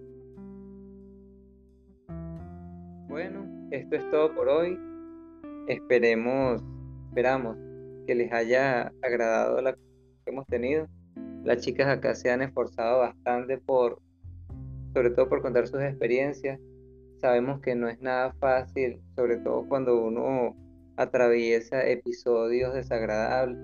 Bueno, 3.09 3.45
esto 3.70 3.97
es 3.97 4.09
todo 4.11 4.35
por 4.35 4.49
hoy. 4.49 4.78
Esperemos, 5.66 6.62
esperamos 7.09 7.57
que 8.07 8.14
les 8.14 8.33
haya 8.33 8.93
agradado 9.03 9.61
la 9.62 9.72
que 9.72 9.81
hemos 10.26 10.47
tenido 10.47 10.87
las 11.45 11.61
chicas 11.61 11.88
acá 11.88 12.14
se 12.14 12.30
han 12.30 12.43
esforzado 12.43 13.01
bastante 13.01 13.59
por, 13.59 14.01
sobre 14.93 15.11
todo 15.11 15.28
por 15.28 15.43
contar 15.43 15.66
sus 15.66 15.80
experiencias. 15.80 16.61
Sabemos 17.20 17.61
que 17.61 17.74
no 17.74 17.88
es 17.88 18.01
nada 18.01 18.32
fácil, 18.34 19.01
sobre 19.14 19.38
todo 19.38 19.66
cuando 19.68 20.03
uno 20.03 20.57
atraviesa 20.97 21.86
episodios 21.86 22.74
desagradables, 22.74 23.59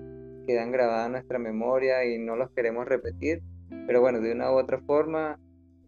quedan 0.47 0.71
grabados 0.71 1.07
en 1.07 1.11
nuestra 1.13 1.39
memoria 1.39 2.05
y 2.05 2.17
no 2.17 2.35
los 2.35 2.49
queremos 2.51 2.87
repetir. 2.87 3.41
Pero 3.85 4.01
bueno, 4.01 4.21
de 4.21 4.31
una 4.31 4.51
u 4.51 4.55
otra 4.55 4.79
forma, 4.79 5.39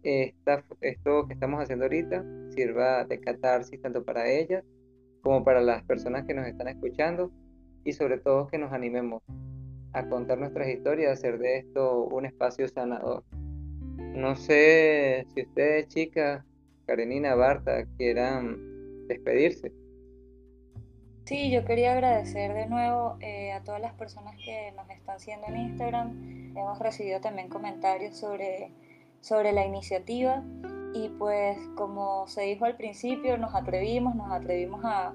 esto 0.02 1.26
que 1.26 1.34
estamos 1.34 1.62
haciendo 1.62 1.86
ahorita 1.86 2.24
sirva 2.50 3.04
de 3.04 3.20
catarsis 3.20 3.80
tanto 3.80 4.04
para 4.04 4.30
ellas 4.30 4.64
como 5.22 5.44
para 5.44 5.60
las 5.60 5.82
personas 5.84 6.24
que 6.26 6.34
nos 6.34 6.46
están 6.46 6.68
escuchando 6.68 7.30
y 7.84 7.92
sobre 7.92 8.18
todo 8.18 8.46
que 8.48 8.58
nos 8.58 8.72
animemos 8.72 9.22
a 9.92 10.08
contar 10.08 10.38
nuestras 10.38 10.68
historias, 10.68 11.12
hacer 11.12 11.38
de 11.38 11.58
esto 11.58 12.04
un 12.04 12.26
espacio 12.26 12.68
sanador. 12.68 13.24
No 14.14 14.36
sé 14.36 15.26
si 15.34 15.42
ustedes, 15.42 15.88
chicas, 15.88 16.44
Karenina, 16.86 17.34
Barta, 17.34 17.84
quieran 17.96 19.06
despedirse. 19.06 19.72
Sí, 21.24 21.50
yo 21.50 21.64
quería 21.64 21.92
agradecer 21.92 22.52
de 22.54 22.66
nuevo 22.66 23.16
eh, 23.20 23.52
a 23.52 23.62
todas 23.62 23.80
las 23.80 23.94
personas 23.94 24.34
que 24.44 24.72
nos 24.72 24.90
están 24.90 25.20
siguiendo 25.20 25.46
en 25.46 25.56
Instagram. 25.58 26.56
Hemos 26.56 26.78
recibido 26.80 27.20
también 27.20 27.48
comentarios 27.48 28.16
sobre, 28.16 28.72
sobre 29.20 29.52
la 29.52 29.64
iniciativa 29.64 30.42
y 30.92 31.08
pues 31.10 31.56
como 31.76 32.26
se 32.26 32.42
dijo 32.42 32.64
al 32.64 32.76
principio, 32.76 33.38
nos 33.38 33.54
atrevimos, 33.54 34.16
nos 34.16 34.32
atrevimos 34.32 34.84
a, 34.84 35.14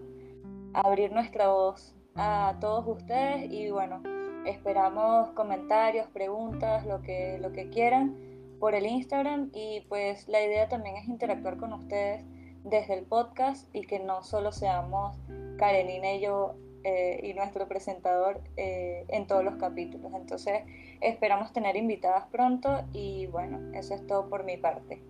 a 0.74 0.82
abrir 0.82 1.12
nuestra 1.12 1.50
voz 1.50 1.94
a 2.16 2.56
todos 2.62 2.88
ustedes 2.88 3.52
y 3.52 3.70
bueno, 3.72 4.02
Esperamos 4.46 5.32
comentarios, 5.32 6.08
preguntas, 6.08 6.86
lo 6.86 7.02
que, 7.02 7.40
lo 7.40 7.52
que 7.52 7.70
quieran 7.70 8.16
por 8.60 8.76
el 8.76 8.86
Instagram 8.86 9.50
y 9.54 9.82
pues 9.90 10.28
la 10.28 10.42
idea 10.42 10.70
también 10.70 10.96
es 10.98 11.08
interactuar 11.08 11.58
con 11.58 11.74
ustedes 11.74 12.24
desde 12.64 12.94
el 12.94 13.06
podcast 13.06 13.74
y 13.76 13.86
que 13.88 14.00
no 14.00 14.24
solo 14.24 14.52
seamos 14.52 15.18
Karenina 15.58 16.14
y 16.14 16.22
yo 16.22 16.56
eh, 16.84 17.20
y 17.24 17.34
nuestro 17.34 17.68
presentador 17.68 18.42
eh, 18.56 19.06
en 19.10 19.26
todos 19.26 19.44
los 19.44 19.56
capítulos. 19.56 20.14
Entonces 20.14 20.62
esperamos 21.02 21.52
tener 21.52 21.76
invitadas 21.76 22.28
pronto 22.32 22.84
y 22.94 23.26
bueno, 23.28 23.60
eso 23.74 23.96
es 23.96 24.06
todo 24.06 24.30
por 24.30 24.44
mi 24.44 24.58
parte. 24.58 25.02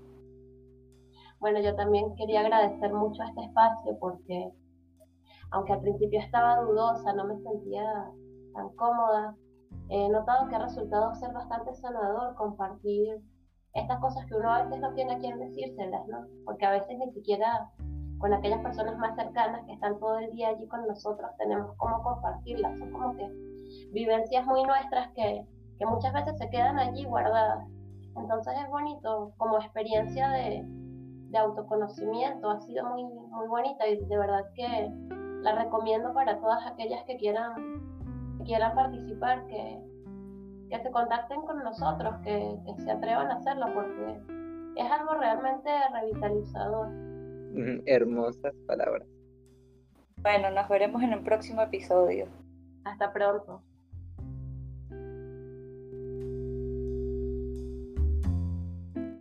Bueno, 1.40 1.60
yo 1.60 1.76
también 1.76 2.16
quería 2.16 2.40
agradecer 2.40 2.94
mucho 2.94 3.22
este 3.24 3.42
espacio 3.42 4.00
porque 4.00 4.50
aunque 5.52 5.74
al 5.74 5.82
principio 5.82 6.22
estaba 6.22 6.62
dudosa, 6.62 7.12
no 7.14 7.26
me 7.26 7.38
sentía 7.42 7.84
tan 8.56 8.70
cómoda. 8.76 9.36
He 9.90 10.10
notado 10.10 10.48
que 10.50 10.56
ha 10.56 10.60
resultado 10.60 11.14
ser 11.16 11.32
bastante 11.34 11.76
sanador 11.76 12.36
compartir 12.36 13.22
estas 13.74 14.00
cosas 14.00 14.26
que 14.26 14.36
uno 14.36 14.52
a 14.52 14.64
veces 14.64 14.80
no 14.80 14.94
tiene 14.94 15.14
a 15.14 15.20
quien 15.20 15.38
decírselas, 15.38 16.08
¿no? 16.08 16.26
Porque 16.46 16.66
a 16.66 16.72
veces 16.72 16.98
ni 16.98 17.12
siquiera 17.12 17.70
con 18.18 18.34
aquellas 18.34 18.62
personas 18.62 18.98
más 18.98 19.16
cercanas 19.16 19.66
que 19.66 19.74
están 19.74 20.00
todo 20.00 20.18
el 20.20 20.32
día 20.32 20.50
allí 20.50 20.66
con 20.68 20.88
nosotros 20.88 21.30
tenemos 21.38 21.76
cómo 21.78 22.02
compartirlas. 22.02 22.80
Son 22.80 22.92
como 22.92 23.16
que 23.16 23.30
vivencias 23.92 24.46
muy 24.46 24.64
nuestras 24.64 25.12
que, 25.14 25.46
que 25.78 25.86
muchas 25.86 26.14
veces 26.14 26.38
se 26.38 26.50
quedan 26.50 26.80
allí 26.80 27.04
guardadas. 27.06 27.68
Entonces 28.16 28.54
es 28.64 28.70
bonito 28.70 29.34
como 29.38 29.58
experiencia 29.58 30.30
de, 30.30 30.64
de 30.66 31.38
autoconocimiento, 31.38 32.50
ha 32.50 32.60
sido 32.62 32.86
muy, 32.86 33.04
muy 33.04 33.48
bonita 33.48 33.86
y 33.88 33.98
de 33.98 34.18
verdad 34.18 34.46
que 34.56 34.90
la 35.42 35.54
recomiendo 35.54 36.14
para 36.14 36.40
todas 36.40 36.66
aquellas 36.66 37.04
que 37.04 37.18
quieran 37.18 37.95
quieran 38.46 38.76
participar, 38.76 39.46
que, 39.48 39.80
que 40.70 40.80
se 40.80 40.92
contacten 40.92 41.42
con 41.42 41.64
nosotros, 41.64 42.16
que, 42.24 42.58
se 42.78 42.92
atrevan 42.92 43.32
a 43.32 43.36
hacerlo, 43.36 43.68
porque 43.74 44.20
es 44.76 44.92
algo 44.92 45.16
realmente 45.16 45.70
revitalizador. 45.94 46.88
Mm, 46.88 47.82
hermosas 47.86 48.54
palabras. 48.68 49.08
Bueno, 50.18 50.50
nos 50.52 50.68
veremos 50.70 51.04
en 51.04 51.14
el 51.14 51.24
próximo 51.24 51.62
episodio. 51.62 52.28
Hasta 52.84 53.12
pronto. 53.12 53.62